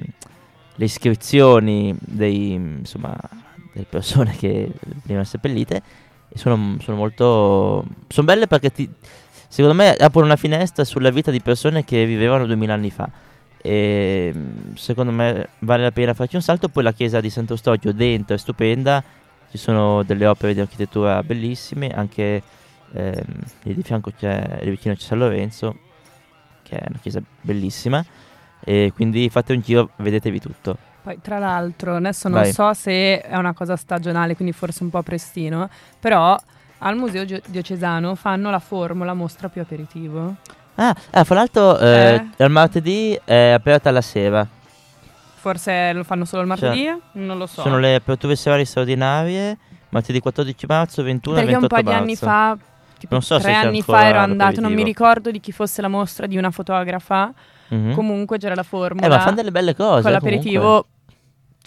le 0.77 0.85
iscrizioni 0.85 1.97
dei, 1.99 2.57
mm, 2.57 2.79
insomma, 2.79 3.17
delle 3.73 3.87
persone 3.91 4.37
che 4.37 4.71
venivano 5.03 5.25
seppellite 5.25 5.83
e 6.29 6.39
sono, 6.39 6.77
sono 6.81 6.97
molto 6.97 7.85
sono 8.07 8.27
belle 8.27 8.47
perché 8.47 8.71
ti, 8.71 8.89
secondo 9.49 9.75
me 9.75 9.95
aprono 9.95 10.27
una 10.27 10.37
finestra 10.37 10.85
sulla 10.85 11.11
vita 11.11 11.31
di 11.31 11.41
persone 11.41 11.85
che 11.85 12.07
vivevano 12.07 12.47
duemila 12.47 12.75
anni 12.75 12.91
fa. 12.91 13.11
E 13.61 14.33
secondo 14.75 15.11
me 15.11 15.49
vale 15.61 15.83
la 15.83 15.91
pena 15.91 16.15
farci 16.15 16.37
un 16.37 16.43
salto. 16.43 16.69
Poi 16.69 16.83
la 16.83 16.93
chiesa 16.93 17.21
di 17.21 17.31
Sant'Eustogio 17.31 17.93
dentro 17.93 18.37
è 18.37 18.39
stupenda. 18.39 19.03
Ci 19.51 19.59
sono 19.59 20.03
delle 20.05 20.27
opere 20.27 20.55
di 20.55 20.61
architettura 20.61 21.23
bellissime. 21.23 21.89
Anche 21.89 22.43
ehm, 22.93 23.23
lì 23.63 23.75
di 23.75 23.83
fianco 23.83 24.13
c'è 24.17 24.61
lì 24.63 24.71
vicino 24.71 24.95
c'è 24.95 25.01
San 25.01 25.19
Lorenzo 25.19 25.77
che 26.63 26.77
è 26.77 26.87
una 26.89 26.99
chiesa 27.01 27.21
bellissima. 27.41 28.05
E 28.61 28.93
quindi 28.95 29.29
fate 29.31 29.53
un 29.55 29.61
giro 29.61 29.91
vedetevi 29.97 30.41
tutto. 30.41 30.77
Poi, 31.03 31.21
tra 31.23 31.39
l'altro, 31.39 31.97
adesso 31.97 32.29
non 32.29 32.43
Vai. 32.43 32.53
so 32.53 32.73
se 32.75 33.23
è 33.23 33.37
una 33.37 33.55
cosa 33.55 33.77
stagionale, 33.77 34.35
quindi 34.35 34.53
forse 34.53 34.83
un 34.83 34.91
po' 34.91 35.03
prestino, 35.03 35.71
però 35.99 36.37
al 36.79 36.97
Museo 36.97 37.25
Diocesano 37.47 38.15
fanno 38.15 38.51
la 38.51 38.59
formula 38.59 39.15
mostra 39.15 39.49
più 39.49 39.61
aperitivo. 39.61 40.35
Ah, 40.77 40.95
ah, 41.11 41.25
fra 41.25 41.35
l'altro 41.35 41.77
eh, 41.79 42.15
Eh? 42.15 42.27
dal 42.37 42.51
martedì 42.51 43.19
è 43.25 43.51
aperta 43.51 43.89
alla 43.89 44.01
sera. 44.01 44.47
Forse 45.35 45.93
lo 45.93 46.05
fanno 46.05 46.25
solo 46.25 46.43
il 46.43 46.49
martedì? 46.49 46.89
Non 47.13 47.39
lo 47.39 47.47
so. 47.47 47.57
Cioè, 47.57 47.65
Sono 47.65 47.79
le 47.79 47.95
aperture 47.97 48.37
serali 48.37 48.65
straordinarie, 48.65 49.57
martedì 49.91 50.21
14 50.21 50.67
marzo, 50.69 51.03
21 51.03 51.37
e 51.37 51.39
Perché 51.41 51.55
un 51.55 51.61
28 51.63 51.83
po' 51.83 51.89
di 51.91 51.97
anni 51.97 52.07
marzo. 52.13 52.27
fa, 52.27 52.57
tipo 52.99 53.15
Non 53.15 53.23
so 53.23 53.39
tre 53.39 53.55
anni 53.55 53.83
fa 53.83 54.07
ero 54.07 54.19
andato, 54.19 54.61
non 54.61 54.73
mi 54.73 54.83
ricordo 54.83 55.31
di 55.31 55.41
chi 55.41 55.53
fosse 55.53 55.81
la 55.81 55.89
mostra 55.89 56.27
di 56.27 56.37
una 56.37 56.51
fotografa, 56.51 57.33
Mhm. 57.69 57.95
comunque 57.95 58.39
c'era 58.39 58.55
la 58.55 58.63
formula. 58.63 59.07
Eh, 59.07 59.09
ma 59.09 59.19
fanno 59.21 59.37
delle 59.37 59.51
belle 59.51 59.75
cose. 59.77 60.03
con 60.03 60.11
eh, 60.11 60.15
l'aperitivo 60.15 60.61
comunque. 60.63 60.89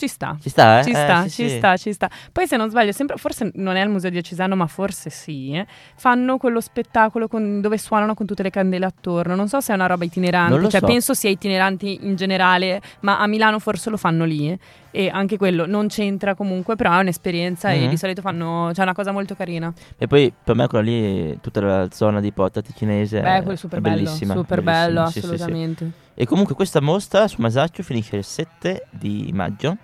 Ci 0.01 0.07
sta. 0.07 0.35
Ci 0.41 0.49
sta, 0.49 0.79
eh? 0.79 0.83
Ci 0.83 0.89
Eh, 0.89 0.93
sta, 0.95 1.21
sì, 1.23 1.29
ci 1.29 1.49
sì. 1.49 1.57
sta, 1.57 1.77
ci 1.77 1.93
sta. 1.93 2.09
Poi 2.31 2.47
se 2.47 2.57
non 2.57 2.69
sbaglio, 2.69 2.91
sempre, 2.91 3.17
forse 3.17 3.51
non 3.55 3.75
è 3.75 3.81
al 3.81 3.89
Museo 3.89 4.09
Diocesano, 4.09 4.55
ma 4.55 4.65
forse 4.65 5.09
sì, 5.11 5.51
eh, 5.51 5.67
fanno 5.95 6.37
quello 6.37 6.59
spettacolo 6.59 7.27
con- 7.27 7.61
dove 7.61 7.77
suonano 7.77 8.13
con 8.15 8.25
tutte 8.25 8.41
le 8.43 8.49
candele 8.49 8.85
attorno. 8.85 9.35
Non 9.35 9.47
so 9.47 9.59
se 9.61 9.71
è 9.71 9.75
una 9.75 9.85
roba 9.85 10.03
itinerante, 10.05 10.53
Non 10.53 10.61
lo 10.61 10.69
cioè 10.69 10.79
so. 10.79 10.85
penso 10.87 11.13
sia 11.13 11.29
itineranti 11.29 11.99
in 12.05 12.15
generale, 12.15 12.81
ma 13.01 13.19
a 13.19 13.27
Milano 13.27 13.59
forse 13.59 13.89
lo 13.89 13.97
fanno 13.97 14.25
lì. 14.25 14.49
eh. 14.49 14.59
E 14.93 15.07
anche 15.09 15.37
quello 15.37 15.65
non 15.65 15.87
c'entra 15.87 16.35
comunque, 16.35 16.75
però 16.75 16.91
è 16.97 16.99
un'esperienza 16.99 17.69
e 17.71 17.83
Mhm. 17.83 17.89
di 17.89 17.95
solito 17.97 18.21
fanno, 18.21 18.71
c'è 18.73 18.81
una 18.81 18.93
cosa 18.93 19.11
molto 19.13 19.35
carina. 19.35 19.71
E 19.97 20.07
poi 20.07 20.33
per 20.43 20.53
me 20.55 20.67
quella 20.67 20.83
lì, 20.83 21.39
tutta 21.39 21.61
la 21.61 21.87
zona 21.91 22.19
di 22.19 22.33
Porta 22.33 22.61
Ticinese 22.61 23.21
Beh, 23.21 23.37
è, 23.43 23.55
super 23.55 23.77
è 23.77 23.81
bello, 23.81 23.95
bellissima. 23.95 24.33
super 24.33 24.61
bellissima, 24.61 24.85
bello, 24.95 25.09
sì. 25.09 25.19
assolutamente. 25.19 25.91
E 26.13 26.25
comunque 26.25 26.55
questa 26.55 26.81
mostra 26.81 27.25
su 27.29 27.37
Masaccio 27.39 27.83
finisce 27.83 28.17
il 28.17 28.25
7 28.25 28.87
di 28.89 29.29
maggio 29.33 29.77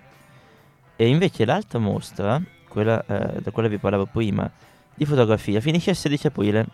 e 1.00 1.06
invece 1.06 1.44
l'altra 1.44 1.78
mostra, 1.78 2.42
quella 2.68 3.04
eh, 3.06 3.40
da 3.40 3.50
quella 3.52 3.68
vi 3.68 3.78
parlavo 3.78 4.06
prima, 4.06 4.50
di 4.94 5.04
fotografia, 5.04 5.60
finisce 5.60 5.90
il 5.90 5.96
16 5.96 6.26
aprile, 6.26 6.66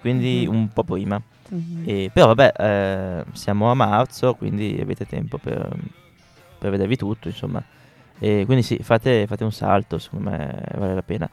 quindi 0.00 0.44
Mhm. 0.48 0.54
un 0.54 0.68
po' 0.68 0.82
prima. 0.82 1.22
Mhm. 1.50 1.84
E, 1.86 2.10
però 2.12 2.26
vabbè, 2.34 2.52
eh, 2.58 3.24
siamo 3.34 3.70
a 3.70 3.74
marzo, 3.74 4.34
quindi 4.34 4.78
avete 4.82 5.06
tempo 5.06 5.38
per, 5.38 5.74
per 6.58 6.70
vedervi 6.72 6.96
tutto, 6.96 7.28
insomma. 7.28 7.62
E 8.18 8.42
quindi 8.46 8.64
sì, 8.64 8.78
fate, 8.82 9.26
fate 9.28 9.44
un 9.44 9.52
salto, 9.52 9.98
secondo 9.98 10.30
me 10.30 10.60
vale 10.74 10.94
la 10.94 11.02
pena. 11.02 11.30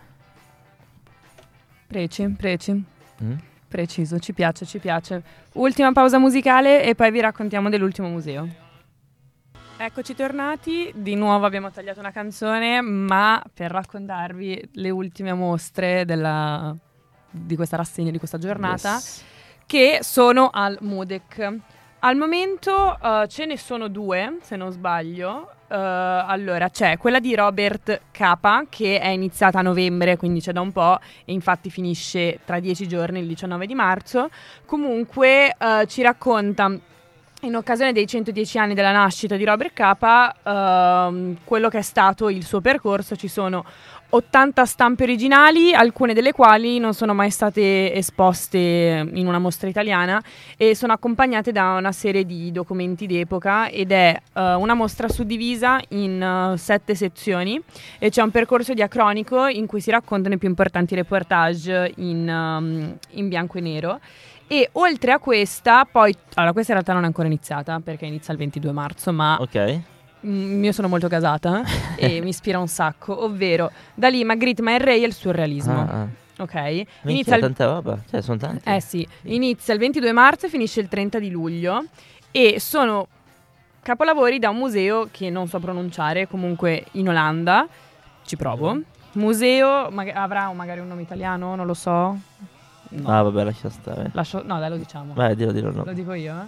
Preci, 1.87 2.27
preci. 2.29 2.83
Mm? 3.23 3.33
Preciso, 3.67 4.19
ci 4.19 4.33
piace, 4.33 4.65
ci 4.65 4.77
piace. 4.77 5.21
Ultima 5.53 5.91
pausa 5.91 6.19
musicale 6.19 6.83
e 6.83 6.93
poi 6.95 7.09
vi 7.11 7.19
raccontiamo 7.21 7.69
dell'ultimo 7.69 8.07
museo. 8.07 8.47
Eccoci 9.77 10.15
tornati, 10.15 10.89
di 10.95 11.15
nuovo 11.15 11.45
abbiamo 11.45 11.69
tagliato 11.69 11.99
una 11.99 12.11
canzone, 12.11 12.79
ma 12.81 13.43
per 13.53 13.71
raccontarvi 13.71 14.69
le 14.73 14.89
ultime 14.89 15.33
mostre 15.33 16.05
della- 16.05 16.73
di 17.29 17.55
questa 17.57 17.75
rassegna, 17.75 18.09
di 18.09 18.17
questa 18.17 18.37
giornata, 18.37 18.93
Yes. 18.93 19.23
che 19.65 19.99
sono 20.01 20.49
al 20.51 20.77
Mudec. 20.79 21.53
Al 21.99 22.15
momento 22.15 22.97
eh, 23.01 23.27
ce 23.27 23.45
ne 23.45 23.57
sono 23.57 23.89
due, 23.89 24.37
se 24.41 24.55
non 24.55 24.71
sbaglio. 24.71 25.49
Eh, 25.67 25.75
allora, 25.75 26.69
c'è 26.69 26.97
quella 26.97 27.19
di 27.19 27.35
Robert 27.35 28.01
Capa, 28.11 28.65
che 28.69 28.99
è 28.99 29.07
iniziata 29.09 29.59
a 29.59 29.61
novembre, 29.63 30.15
quindi 30.15 30.39
c'è 30.39 30.53
da 30.53 30.61
un 30.61 30.71
po', 30.71 30.99
e 31.25 31.33
infatti 31.33 31.69
finisce 31.69 32.39
tra 32.45 32.59
dieci 32.61 32.87
giorni, 32.87 33.19
il 33.19 33.27
19 33.27 33.65
di 33.65 33.73
marzo. 33.75 34.29
Comunque 34.65 35.53
eh, 35.57 35.85
ci 35.87 36.01
racconta, 36.03 36.71
in 37.41 37.55
occasione 37.55 37.91
dei 37.91 38.07
110 38.07 38.57
anni 38.57 38.73
della 38.73 38.91
nascita 38.91 39.35
di 39.35 39.43
Robert 39.43 39.73
Capa, 39.73 40.35
ehm, 40.41 41.37
quello 41.43 41.69
che 41.69 41.79
è 41.79 41.83
stato 41.83 42.29
il 42.29 42.43
suo 42.43 42.61
percorso. 42.61 43.15
Ci 43.15 43.27
sono 43.27 43.63
80 44.09 44.65
stampe 44.65 45.03
originali, 45.03 45.73
alcune 45.73 46.13
delle 46.13 46.31
quali 46.31 46.79
non 46.79 46.93
sono 46.93 47.13
mai 47.13 47.29
state 47.31 47.93
esposte 47.93 49.09
in 49.13 49.27
una 49.27 49.39
mostra 49.39 49.67
italiana 49.67 50.23
e 50.55 50.73
sono 50.75 50.93
accompagnate 50.93 51.51
da 51.51 51.73
una 51.73 51.91
serie 51.91 52.25
di 52.25 52.51
documenti 52.51 53.07
d'epoca 53.07 53.67
ed 53.67 53.91
è 53.91 54.17
eh, 54.33 54.53
una 54.53 54.73
mostra 54.73 55.09
suddivisa 55.09 55.81
in 55.89 56.21
eh, 56.21 56.57
sette 56.57 56.95
sezioni 56.95 57.61
e 57.99 58.09
c'è 58.09 58.21
un 58.21 58.31
percorso 58.31 58.73
diacronico 58.73 59.47
in 59.47 59.65
cui 59.65 59.81
si 59.81 59.91
raccontano 59.91 60.35
i 60.35 60.37
più 60.37 60.47
importanti 60.47 60.95
reportage 60.95 61.91
in, 61.97 62.29
um, 62.29 62.97
in 63.11 63.27
bianco 63.27 63.57
e 63.57 63.61
nero. 63.61 63.99
E 64.47 64.69
oltre 64.73 65.11
a 65.11 65.19
questa, 65.19 65.85
poi, 65.85 66.15
allora 66.35 66.53
questa 66.53 66.71
in 66.73 66.77
realtà 66.77 66.93
non 66.93 67.03
è 67.03 67.07
ancora 67.07 67.27
iniziata 67.27 67.79
perché 67.79 68.05
inizia 68.05 68.31
il 68.33 68.39
22 68.39 68.71
marzo, 68.71 69.11
ma 69.11 69.37
Ok. 69.39 69.79
Mm, 70.25 70.63
io 70.63 70.71
sono 70.71 70.87
molto 70.87 71.07
gasata 71.07 71.63
e 71.97 72.19
mi 72.21 72.29
ispira 72.29 72.59
un 72.59 72.67
sacco, 72.67 73.23
ovvero 73.23 73.71
da 73.93 74.07
lì 74.09 74.23
Magritte 74.23 74.61
Man 74.61 74.79
Ray 74.79 75.03
e 75.03 75.07
il 75.07 75.13
surrealismo. 75.13 75.79
Ah, 75.79 76.01
ah. 76.01 76.07
Ok? 76.37 76.53
Minchia, 76.53 76.87
Inizia 77.03 77.35
il, 77.35 77.41
tanta 77.41 77.65
roba, 77.65 77.97
cioè 78.09 78.21
sono 78.21 78.37
tanti. 78.37 78.67
eh 78.69 78.81
sì, 78.81 79.07
inizia 79.23 79.73
il 79.73 79.79
22 79.79 80.11
marzo 80.11 80.47
e 80.47 80.49
finisce 80.49 80.79
il 80.81 80.89
30 80.89 81.17
di 81.19 81.29
luglio 81.29 81.85
e 82.31 82.59
sono 82.59 83.07
capolavori 83.81 84.37
da 84.39 84.49
un 84.49 84.57
museo 84.57 85.07
che 85.11 85.29
non 85.29 85.47
so 85.47 85.59
pronunciare, 85.59 86.27
comunque 86.27 86.85
in 86.93 87.07
Olanda, 87.07 87.67
ci 88.25 88.35
provo. 88.35 88.79
Museo, 89.13 89.89
mag- 89.91 90.11
avrà 90.13 90.51
magari 90.51 90.81
un 90.81 90.87
nome 90.87 91.03
italiano, 91.03 91.55
non 91.55 91.65
lo 91.65 91.73
so. 91.73 92.17
No, 92.89 93.09
Ah, 93.09 93.21
vabbè, 93.21 93.43
lascia 93.43 93.69
stare. 93.69 94.09
Lascio- 94.13 94.43
no 94.45 94.59
dai 94.59 94.69
lo 94.69 94.77
diciamo. 94.77 95.13
Vai, 95.13 95.35
dillo, 95.35 95.51
dillo. 95.51 95.71
Lo 95.71 95.83
No. 95.85 95.93
dico 95.93 96.13
io, 96.13 96.33
eh. 96.33 96.45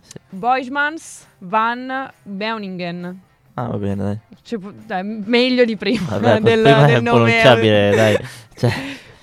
Sì. 0.00 0.16
Boijmans 0.30 1.26
van 1.38 2.10
Beuningen. 2.22 3.20
Ah, 3.54 3.66
va 3.68 3.76
bene, 3.76 4.02
dai. 4.02 4.18
Cioè, 4.42 4.58
dai, 4.86 5.02
meglio 5.04 5.64
di 5.64 5.76
prima 5.76 6.18
Vabbè, 6.18 6.40
del, 6.40 6.62
prima 6.62 6.86
è 6.86 6.92
del 6.92 7.02
nome. 7.02 7.18
impronunciabile, 7.30 7.90
dai. 7.94 8.16
Cioè, 8.56 8.72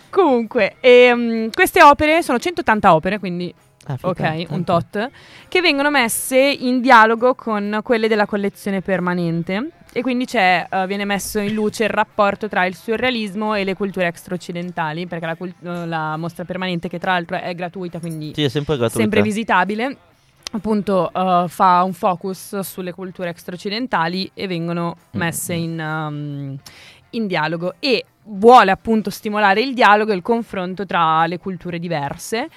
Comunque, 0.09 0.75
ehm, 0.79 1.49
queste 1.51 1.83
opere 1.83 2.21
sono 2.23 2.39
180 2.39 2.93
opere, 2.95 3.19
quindi 3.19 3.53
ah, 3.89 3.97
ok, 4.01 4.45
un 4.49 4.63
tot, 4.63 5.09
che 5.47 5.61
vengono 5.61 5.89
messe 5.89 6.37
in 6.39 6.81
dialogo 6.81 7.35
con 7.35 7.79
quelle 7.83 8.07
della 8.07 8.25
collezione 8.25 8.81
permanente. 8.81 9.71
E 9.91 10.01
quindi 10.03 10.25
c'è, 10.25 10.67
eh, 10.69 10.85
viene 10.85 11.03
messo 11.03 11.39
in 11.39 11.53
luce 11.53 11.85
il 11.85 11.89
rapporto 11.89 12.47
tra 12.47 12.65
il 12.65 12.75
surrealismo 12.75 13.55
e 13.55 13.63
le 13.63 13.73
culture 13.73 14.05
extra-occidentali, 14.05 15.07
perché 15.07 15.25
la, 15.25 15.35
cult- 15.35 15.55
la 15.63 16.15
mostra 16.15 16.45
permanente, 16.45 16.87
che 16.87 16.99
tra 16.99 17.13
l'altro 17.13 17.37
è 17.37 17.55
gratuita, 17.55 17.99
quindi 17.99 18.31
Sì, 18.35 18.43
è 18.43 18.49
sempre 18.49 18.75
gratuita. 18.77 18.99
sempre 19.01 19.21
visitabile, 19.23 19.97
appunto 20.51 21.11
eh, 21.11 21.45
fa 21.47 21.81
un 21.83 21.93
focus 21.93 22.59
sulle 22.59 22.91
culture 22.93 23.29
extra-occidentali 23.29 24.29
e 24.35 24.45
vengono 24.45 24.95
Mm. 25.15 25.19
messe 25.19 25.53
in, 25.53 25.79
um, 25.79 26.55
in 27.11 27.25
dialogo 27.27 27.73
e 27.79 28.05
vuole 28.25 28.69
appunto 28.69 29.09
stimolare 29.09 29.61
il 29.61 29.73
dialogo 29.73 30.11
e 30.11 30.15
il 30.15 30.21
confronto 30.21 30.85
tra 30.85 31.25
le 31.25 31.39
culture 31.39 31.79
diverse 31.79 32.47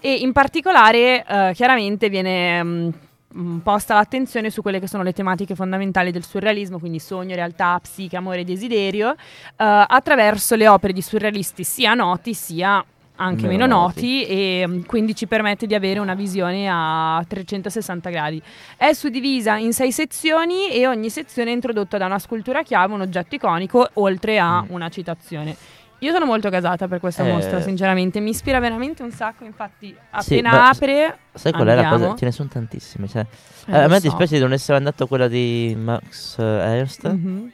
e 0.00 0.14
in 0.14 0.32
particolare 0.32 1.24
eh, 1.26 1.52
chiaramente 1.54 2.08
viene 2.08 2.64
mm, 2.64 2.88
mm, 3.36 3.58
posta 3.58 3.94
l'attenzione 3.94 4.50
su 4.50 4.62
quelle 4.62 4.80
che 4.80 4.88
sono 4.88 5.02
le 5.02 5.12
tematiche 5.12 5.54
fondamentali 5.54 6.10
del 6.10 6.24
surrealismo, 6.24 6.78
quindi 6.78 6.98
sogno, 6.98 7.34
realtà, 7.34 7.78
psiche, 7.80 8.16
amore 8.16 8.40
e 8.40 8.44
desiderio, 8.44 9.12
eh, 9.12 9.16
attraverso 9.56 10.56
le 10.56 10.68
opere 10.68 10.92
di 10.92 11.02
surrealisti 11.02 11.64
sia 11.64 11.94
noti 11.94 12.34
sia 12.34 12.84
anche 13.20 13.46
Meno 13.46 13.66
meno, 13.66 13.76
noti. 13.76 14.20
noti. 14.20 14.24
e 14.26 14.64
mm, 14.66 14.80
quindi 14.82 15.14
ci 15.14 15.26
permette 15.26 15.66
di 15.66 15.74
avere 15.74 16.00
una 16.00 16.14
visione 16.14 16.68
a 16.70 17.22
360 17.26 18.10
gradi. 18.10 18.42
È 18.76 18.92
suddivisa 18.92 19.56
in 19.56 19.72
sei 19.72 19.92
sezioni 19.92 20.70
e 20.70 20.86
ogni 20.86 21.10
sezione 21.10 21.50
è 21.50 21.54
introdotta 21.54 21.98
da 21.98 22.06
una 22.06 22.18
scultura 22.18 22.62
chiave, 22.62 22.94
un 22.94 23.02
oggetto 23.02 23.34
iconico, 23.34 23.90
oltre 23.94 24.38
a 24.38 24.64
una 24.68 24.88
citazione. 24.88 25.54
Io 26.00 26.12
sono 26.12 26.24
molto 26.24 26.48
gasata 26.48 26.88
per 26.88 26.98
questa 27.00 27.24
Eh. 27.24 27.32
mostra, 27.32 27.60
sinceramente, 27.60 28.20
mi 28.20 28.30
ispira 28.30 28.58
veramente 28.58 29.02
un 29.02 29.10
sacco, 29.12 29.44
infatti 29.44 29.88
Sì, 29.88 29.96
appena 30.38 30.50
ma- 30.50 30.68
apre... 30.70 31.18
Sai 31.34 31.52
qual 31.52 31.66
è 31.68 31.74
la 31.74 31.82
cosa? 31.82 31.94
Andiamo. 31.94 32.16
Ce 32.16 32.24
ne 32.24 32.32
sono 32.32 32.48
tantissime. 32.48 33.06
Cioè. 33.08 33.26
eh, 33.66 33.76
a 33.78 33.86
me 33.86 33.94
so. 33.96 34.00
dispiace 34.08 34.34
di 34.36 34.40
non 34.40 34.52
essere 34.52 34.78
andato 34.78 35.04
a 35.04 35.06
quella 35.08 35.28
di 35.28 35.76
Max 35.78 36.38
eh, 36.38 36.42
Ernst. 36.42 37.06
Mhm. 37.08 37.52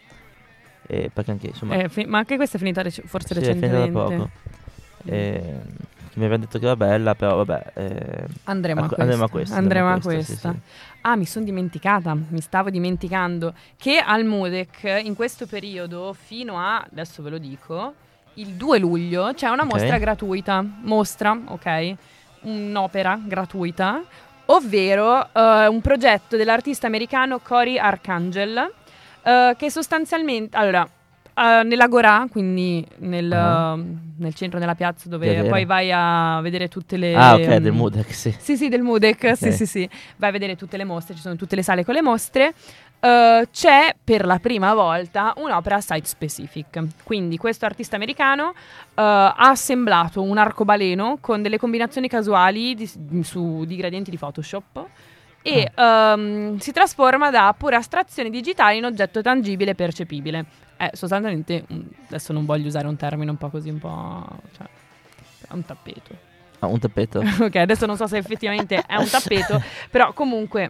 eh, 0.87 1.11
perché 1.13 1.31
anche 1.33 1.47
insomma. 1.49 1.75
Eh, 1.75 1.89
fi- 1.89 2.05
ma 2.05 2.19
anche 2.19 2.37
questa 2.37 2.57
è 2.57 2.59
finita 2.61 2.83
rec- 2.83 3.05
forse 3.05 3.35
sì, 3.35 3.41
è 3.41 3.45
finita 3.55 3.67
da 3.67 3.73
recentemente. 3.79 4.17
poco. 4.17 4.31
Che 5.05 5.43
mi 6.15 6.25
aveva 6.25 6.37
detto 6.39 6.59
che 6.59 6.65
era 6.65 6.77
bella, 6.77 7.15
però 7.15 7.43
vabbè. 7.45 7.73
eh, 7.75 8.25
Andremo 8.45 8.81
a 8.81 8.85
ecco, 8.85 8.95
questa. 8.95 9.03
andremo 9.03 9.25
a 9.25 9.29
questa. 9.29 9.57
Andremo 9.57 9.89
a 9.91 9.95
sì, 9.97 10.01
questa. 10.03 10.53
sì. 10.53 10.59
Ah, 11.03 11.17
mi 11.17 11.27
sono 11.27 11.45
dimenticata, 11.45 12.15
mi 12.15 12.41
stavo 12.41 12.71
dimenticando 12.71 13.53
che 13.77 13.99
al 13.99 14.25
Mudec 14.25 15.01
in 15.05 15.15
questo 15.15 15.47
periodo 15.47 16.15
fino 16.19 16.59
a, 16.59 16.79
adesso 16.91 17.23
ve 17.23 17.31
lo 17.31 17.39
dico, 17.39 17.95
il 18.37 18.49
2 18.55 18.79
luglio 18.79 19.33
c'è 19.35 19.49
una 19.49 19.63
Ok. 19.63 19.73
mostra 19.73 19.99
gratuita, 19.99 20.65
mostra, 20.83 21.39
ok? 21.47 21.95
Un'opera 22.43 23.19
gratuita, 23.23 24.03
ovvero 24.47 25.29
eh, 25.33 25.67
un 25.67 25.81
progetto 25.81 26.37
dell'artista 26.37 26.87
americano 26.87 27.39
Cory 27.41 27.79
Arcangel 27.79 28.73
eh, 29.23 29.55
che 29.59 29.71
sostanzialmente, 29.71 30.57
allora, 30.57 30.89
eh, 31.37 31.63
nell'Agorà, 31.65 32.27
quindi 32.31 32.85
nel, 32.99 33.31
Ah. 33.33 33.77
nel 34.19 34.35
centro 34.35 34.59
della 34.59 34.75
piazza 34.75 35.09
dove 35.09 35.27
Vedere. 35.29 35.49
poi 35.49 35.65
vai 35.67 35.91
a 35.93 36.41
vedere 36.41 36.69
tutte 36.69 36.97
le... 36.97 37.15
Ah, 37.15 37.35
ok, 37.35 37.57
del 37.57 37.73
mm, 37.73 37.77
Mudec, 37.77 38.15
sì. 38.15 38.35
sì, 38.39 38.57
sì, 38.57 38.69
del 38.69 38.83
Mudec, 38.83 39.37
sì, 39.37 39.49
Ok. 39.49 39.53
sì, 39.53 39.67
sì. 39.67 39.89
Vai 40.17 40.31
a 40.31 40.33
vedere 40.33 40.57
tutte 40.57 40.77
le 40.77 40.85
mostre, 40.85 41.15
ci 41.15 41.21
sono 41.21 41.37
tutte 41.37 41.55
le 41.57 41.63
sale 41.63 41.85
con 41.85 41.95
le 41.95 42.03
mostre. 42.03 42.55
Eh, 42.99 43.49
c'è 43.53 43.95
per 44.03 44.25
la 44.25 44.39
prima 44.39 44.73
volta 44.73 45.35
un'opera 45.37 45.81
site 45.83 46.07
specific. 46.07 46.83
Quindi 47.05 47.37
questo 47.37 47.67
artista 47.67 47.97
americano 47.97 48.51
eh, 48.53 48.93
ha 48.95 49.35
assemblato 49.37 50.23
un 50.23 50.39
arcobaleno 50.39 51.19
con 51.21 51.43
delle 51.43 51.59
combinazioni 51.59 52.09
casuali 52.09 52.75
di, 52.75 52.91
su, 53.23 53.65
di 53.67 53.77
gradienti 53.77 54.11
di 54.11 54.17
Photoshop 54.17 54.87
e 55.47 55.71
ehm, 55.73 56.59
si 56.59 56.73
trasforma 56.73 57.31
da 57.31 57.55
pura 57.57 57.77
astrazione 57.77 58.31
digitale 58.31 58.79
in 58.79 58.85
oggetto 58.85 59.23
tangibile 59.23 59.71
e 59.71 59.75
percepibile. 59.77 60.45
È 60.77 60.91
sostanzialmente, 60.93 61.65
un- 61.69 61.87
adesso 62.09 62.33
non 62.33 62.45
voglio 62.45 62.67
usare 62.67 62.89
un 62.89 62.97
termine 62.97 63.31
un 63.31 63.37
po' 63.37 63.49
così, 63.49 63.69
un 63.69 63.79
po'... 63.79 64.27
Cioè, 64.57 64.67
è 65.49 65.53
un 65.53 65.65
tappeto. 65.65 66.17
Ah, 66.59 66.67
un 66.67 66.81
tappeto. 66.81 67.21
ok, 67.41 67.55
adesso 67.55 67.87
non 67.87 67.97
so 67.97 68.09
se 68.09 68.17
effettivamente 68.17 68.83
è 68.85 68.97
un 68.97 69.09
tappeto, 69.09 69.63
però 69.89 70.13
comunque 70.13 70.65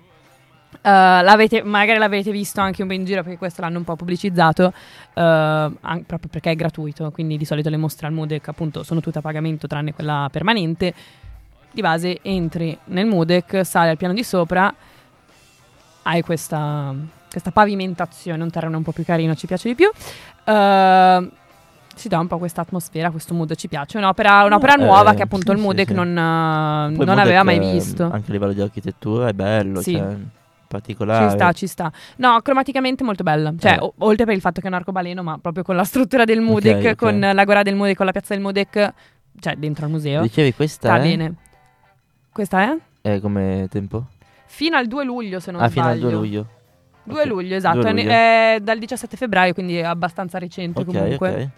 eh, 0.82 0.90
l'avete, 0.90 1.62
magari 1.62 1.98
l'avete 1.98 2.30
visto 2.30 2.60
anche 2.60 2.82
un 2.82 2.88
po' 2.88 2.94
in 2.94 3.06
giro 3.06 3.22
perché 3.22 3.38
questo 3.38 3.62
l'hanno 3.62 3.78
un 3.78 3.84
po' 3.84 3.96
pubblicizzato, 3.96 4.74
eh, 5.14 5.22
an- 5.22 6.04
proprio 6.04 6.28
perché 6.30 6.50
è 6.50 6.54
gratuito, 6.54 7.10
quindi 7.12 7.38
di 7.38 7.46
solito 7.46 7.70
le 7.70 7.78
mostre 7.78 8.06
al 8.08 8.12
Mudec 8.12 8.46
appunto 8.48 8.82
sono 8.82 9.00
tutte 9.00 9.18
a 9.18 9.22
pagamento 9.22 9.66
tranne 9.66 9.94
quella 9.94 10.28
permanente. 10.30 10.92
Di 11.76 11.82
base 11.82 12.20
entri 12.22 12.74
nel 12.84 13.04
Mudec, 13.04 13.60
sali 13.62 13.90
al 13.90 13.98
piano 13.98 14.14
di 14.14 14.24
sopra, 14.24 14.74
hai 16.04 16.22
questa, 16.22 16.94
questa 17.30 17.50
pavimentazione, 17.50 18.42
un 18.42 18.48
terreno 18.50 18.78
un 18.78 18.82
po' 18.82 18.92
più 18.92 19.04
carino, 19.04 19.34
ci 19.34 19.46
piace 19.46 19.68
di 19.68 19.74
più. 19.74 19.90
Eh, 20.44 21.30
si 21.94 22.08
dà 22.08 22.18
un 22.18 22.28
po' 22.28 22.38
questa 22.38 22.62
atmosfera, 22.62 23.10
questo 23.10 23.34
mood 23.34 23.54
ci 23.56 23.68
piace. 23.68 23.98
Un'opera, 23.98 24.44
un'opera 24.44 24.76
Eh, 24.76 24.82
nuova 24.82 25.12
che 25.12 25.20
appunto 25.20 25.48
sì, 25.48 25.52
il 25.52 25.58
sì, 25.58 25.62
Mudec 25.64 25.88
sì. 25.88 25.92
non, 25.92 26.14
Poi 26.14 27.04
non 27.04 27.14
Mudec, 27.14 27.18
aveva 27.18 27.42
mai 27.42 27.58
visto. 27.58 28.04
Anche 28.04 28.30
a 28.30 28.32
livello 28.32 28.52
di 28.54 28.62
architettura 28.62 29.28
è 29.28 29.32
bello, 29.34 29.82
Sì. 29.82 29.92
cioè, 29.96 30.16
particolare. 30.68 31.28
Ci 31.28 31.34
sta, 31.34 31.52
ci 31.52 31.66
sta. 31.66 31.92
No, 32.16 32.40
cromaticamente 32.40 33.04
molto 33.04 33.22
bella. 33.22 33.52
Cioè, 33.58 33.72
Eh. 33.72 33.78
o- 33.80 33.92
oltre 33.98 34.24
per 34.24 34.34
il 34.34 34.40
fatto 34.40 34.62
che 34.62 34.66
è 34.66 34.70
un 34.70 34.76
arcobaleno, 34.76 35.22
ma 35.22 35.36
proprio 35.38 35.62
con 35.62 35.76
la 35.76 35.84
struttura 35.84 36.24
del 36.24 36.40
Mudec, 36.40 36.92
ok. 36.92 36.94
con 36.94 37.20
l'agora 37.20 37.62
del 37.62 37.74
Mudec, 37.74 37.96
con 37.98 38.06
la 38.06 38.12
piazza 38.12 38.32
del 38.32 38.42
Mudec, 38.42 38.92
cioè 39.40 39.56
dentro 39.56 39.84
al 39.84 39.90
museo. 39.90 40.22
Dicevi 40.22 40.54
questa 40.54 40.88
Sta 40.88 40.96
è? 40.96 41.02
bene. 41.02 41.34
Questa 42.36 42.60
è? 42.64 42.76
È 43.00 43.18
come 43.20 43.66
tempo? 43.70 44.08
Fino 44.44 44.76
al 44.76 44.86
2 44.88 45.04
luglio, 45.04 45.40
se 45.40 45.50
non 45.50 45.62
ah, 45.62 45.70
fino 45.70 45.86
al 45.86 45.96
sbaglio. 45.96 46.08
2 46.10 46.18
luglio. 46.18 46.46
2 47.04 47.20
Ok. 47.20 47.26
luglio, 47.26 47.56
esatto. 47.56 47.80
2 47.80 47.88
È 47.88 47.92
ne- 47.94 48.02
luglio. 48.02 48.14
È, 48.14 48.58
dal 48.60 48.78
17 48.78 49.16
febbraio, 49.16 49.54
quindi 49.54 49.78
è 49.78 49.84
abbastanza 49.84 50.38
recente 50.38 50.80
Ok, 50.82 50.86
comunque. 50.86 51.30
ok. 51.30 51.48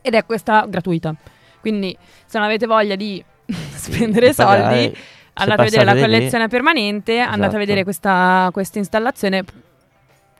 Ed 0.00 0.14
è 0.14 0.24
questa 0.24 0.64
gratuita. 0.68 1.12
Quindi, 1.60 1.96
se 2.24 2.38
non 2.38 2.46
avete 2.46 2.66
voglia 2.66 2.94
di 2.94 3.20
spendere 3.74 4.32
pagare, 4.32 4.74
soldi, 4.84 4.98
andate 5.34 5.60
a 5.60 5.64
vedere 5.64 5.84
la 5.84 5.92
di 5.94 5.98
lì- 5.98 6.04
collezione 6.04 6.46
permanente, 6.46 7.18
andate 7.18 7.38
Esatto. 7.40 7.56
a 7.56 7.58
vedere 7.58 7.82
questa, 7.82 8.48
questa 8.52 8.78
installazione 8.78 9.44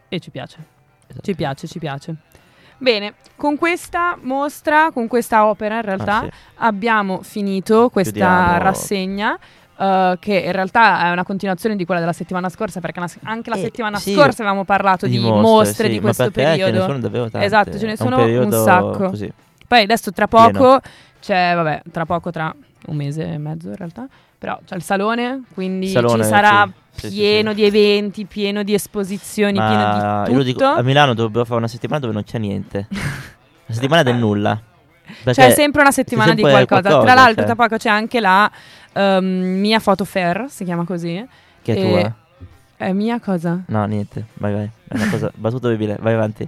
e 0.08 0.20
ci 0.20 0.30
piace. 0.30 0.58
Esatto. 1.08 1.22
Ci 1.24 1.34
piace, 1.34 1.66
ci 1.66 1.78
piace. 1.80 2.14
Bene, 2.78 3.14
con 3.36 3.56
questa 3.58 4.16
mostra, 4.20 4.90
con 4.92 5.06
questa 5.08 5.46
opera 5.46 5.76
in 5.76 5.82
realtà 5.82 6.18
Ah, 6.18 6.22
sì. 6.22 6.30
abbiamo 6.58 7.22
finito 7.22 7.88
questa 7.90 8.12
Chiudiamo. 8.12 8.58
rassegna. 8.58 9.38
Eh, 9.78 10.16
che 10.20 10.34
in 10.34 10.52
realtà 10.52 11.06
è 11.06 11.10
una 11.10 11.24
continuazione 11.24 11.76
di 11.76 11.84
quella 11.84 12.00
della 12.00 12.12
settimana 12.12 12.48
scorsa, 12.48 12.80
perché 12.80 13.00
la- 13.00 13.10
anche 13.24 13.50
la 13.50 13.56
Eh, 13.56 13.60
settimana 13.60 13.98
sì, 13.98 14.12
scorsa 14.14 14.42
avevamo 14.42 14.64
parlato 14.64 15.06
di, 15.06 15.18
mostre, 15.18 15.86
sì, 15.86 15.92
di 15.94 16.00
questo 16.00 16.24
perché 16.30 16.40
Ce 16.40 16.48
ne 16.50 16.56
periodo. 16.64 16.84
sono 16.86 16.98
davvero 16.98 17.30
tante. 17.30 17.46
Esatto, 17.46 17.78
ce 17.78 17.86
ne 17.86 17.96
sono 17.96 18.16
un, 18.16 18.22
un 18.22 18.26
periodo 18.26 18.62
sacco. 18.62 19.08
Così. 19.10 19.32
Poi 19.66 19.82
adesso 19.82 20.12
tra 20.12 20.28
poco 20.28 20.80
c'è, 21.20 21.52
vabbè, 21.54 21.82
tra 21.90 22.04
poco, 22.06 22.30
tra 22.30 22.54
un 22.86 22.96
mese 22.96 23.24
e 23.34 23.38
mezzo 23.38 23.68
in 23.68 23.76
realtà, 23.76 24.06
però 24.38 24.58
c'è 24.66 24.74
il 24.74 24.82
salone, 24.82 25.42
quindi 25.54 25.88
Salone, 25.88 26.22
ci 26.22 26.28
sarà 26.28 26.68
sì. 26.94 27.08
Pieno 27.08 27.54
di 27.54 27.64
eventi, 27.64 28.26
pieno 28.26 28.62
di 28.62 28.74
esposizioni, 28.74 29.56
Ma 29.56 29.66
pieno 29.68 30.22
io 30.24 30.24
di 30.30 30.34
lo 30.34 30.42
dico, 30.42 30.58
tutto. 30.58 30.78
a 30.78 30.82
Milano 30.82 31.14
dovrebbero 31.14 31.44
fare 31.46 31.56
una 31.58 31.68
settimana 31.68 32.00
dove 32.00 32.12
non 32.12 32.22
c'è 32.24 32.36
niente. 32.38 32.86
Una 32.92 33.74
settimana 33.80 34.02
del 34.02 34.16
nulla. 34.16 34.60
Perché 35.22 35.40
C'è 35.42 35.50
sempre 35.50 35.80
una 35.80 35.90
settimana 35.92 36.34
di 36.34 36.42
sempre 36.42 36.64
qualcosa. 36.66 36.80
qualcosa, 36.82 37.04
Tra 37.04 37.14
l'altro, 37.14 37.44
cioè. 37.44 37.54
tra 37.54 37.64
poco 37.64 37.76
c'è 37.76 37.88
anche 37.88 38.20
la 38.20 38.50
ehm, 38.92 39.24
mia 39.24 39.78
foto 39.80 40.04
fair, 40.04 40.46
si 40.48 40.64
chiama 40.64 40.84
così. 40.84 41.24
Che 41.62 41.74
è 41.74 41.78
e- 41.78 41.88
tua? 41.88 42.14
È 42.76 42.92
mia 42.92 43.20
cosa? 43.20 43.60
No, 43.66 43.84
niente. 43.84 44.26
Vai, 44.34 44.52
vai. 44.52 44.70
È 44.88 44.94
una 44.96 45.08
cosa 45.08 45.30
battuta 45.36 45.68
orribile. 45.68 45.96
Vai 46.00 46.14
avanti. 46.14 46.46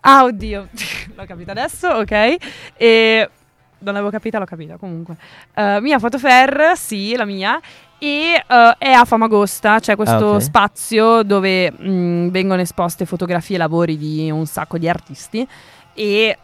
Ah, 0.00 0.24
oddio, 0.24 0.68
l'ho 1.16 1.24
capito 1.26 1.50
adesso, 1.50 1.88
ok. 1.88 2.36
E 2.76 3.30
non 3.78 3.92
l'avevo 3.94 4.10
capita, 4.10 4.38
l'ho 4.38 4.44
capita 4.44 4.76
comunque. 4.76 5.16
Eh, 5.54 5.80
mia 5.80 5.98
foto 5.98 6.18
fair, 6.18 6.72
sì, 6.76 7.16
la 7.16 7.24
mia. 7.24 7.58
E 7.98 8.34
eh, 8.46 8.74
è 8.78 8.90
a 8.90 9.04
Famagosta, 9.06 9.80
c'è 9.80 9.96
questo 9.96 10.32
Ah, 10.32 10.34
ok. 10.34 10.42
spazio 10.42 11.22
dove 11.22 11.72
mh, 11.72 12.28
vengono 12.28 12.60
esposte 12.60 13.06
fotografie 13.06 13.56
e 13.56 13.58
lavori 13.58 13.96
di 13.96 14.30
un 14.30 14.44
sacco 14.46 14.76
di 14.76 14.86
artisti 14.86 15.48
e 15.94 16.38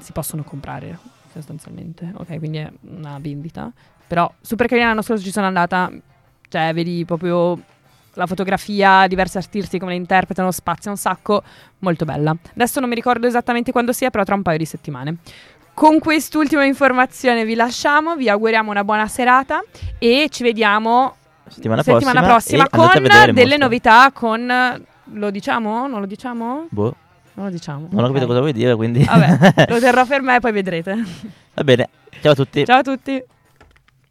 si 0.00 0.12
possono 0.12 0.42
comprare 0.42 0.98
sostanzialmente. 1.32 2.12
Ok, 2.16 2.38
quindi 2.38 2.58
è 2.58 2.70
una 2.82 3.18
vendita. 3.20 3.70
Però 4.06 4.32
super 4.40 4.66
carina 4.66 4.88
l'anno 4.88 5.02
scorso 5.02 5.22
ci 5.22 5.32
sono 5.32 5.46
andata, 5.46 5.90
cioè 6.48 6.72
vedi 6.72 7.04
proprio 7.04 7.58
la 8.14 8.26
fotografia, 8.26 9.06
diversi 9.08 9.38
artisti 9.38 9.78
come 9.78 9.92
la 9.92 9.98
interpretano, 9.98 10.50
spazia 10.52 10.90
un 10.90 10.96
sacco, 10.96 11.42
molto 11.80 12.04
bella. 12.04 12.36
Adesso 12.54 12.80
non 12.80 12.88
mi 12.88 12.94
ricordo 12.94 13.26
esattamente 13.26 13.72
quando 13.72 13.92
sia, 13.92 14.10
però 14.10 14.22
tra 14.24 14.34
un 14.34 14.42
paio 14.42 14.58
di 14.58 14.66
settimane. 14.66 15.16
Con 15.72 15.98
quest'ultima 15.98 16.64
informazione 16.64 17.44
vi 17.44 17.54
lasciamo, 17.54 18.14
vi 18.14 18.28
auguriamo 18.28 18.70
una 18.70 18.84
buona 18.84 19.08
serata 19.08 19.62
e 19.98 20.28
ci 20.30 20.44
vediamo 20.44 21.16
Settimana, 21.48 21.82
settimana 21.82 22.22
prossima, 22.22 22.66
prossima. 22.66 22.88
con 22.88 23.02
delle 23.02 23.32
mostre. 23.32 23.56
novità, 23.56 24.10
con... 24.12 24.84
Lo 25.12 25.30
diciamo? 25.30 25.86
Non 25.86 26.00
lo 26.00 26.06
diciamo? 26.06 26.66
Boh, 26.70 26.94
Non 27.34 27.46
lo 27.46 27.50
diciamo. 27.50 27.88
non 27.90 28.04
ho 28.04 28.06
capito 28.08 28.26
cosa 28.26 28.40
vuoi 28.40 28.52
dire, 28.52 28.74
quindi. 28.76 29.04
Vabbè, 29.04 29.66
lo 29.68 29.78
terrò 29.80 30.04
per 30.06 30.22
me 30.22 30.36
e 30.36 30.40
poi 30.40 30.52
vedrete. 30.52 31.02
Va 31.54 31.64
bene. 31.64 31.88
Ciao 32.20 32.32
a 32.32 32.34
tutti. 32.34 32.64
Ciao 32.64 32.78
a 32.78 32.82
tutti. 32.82 33.22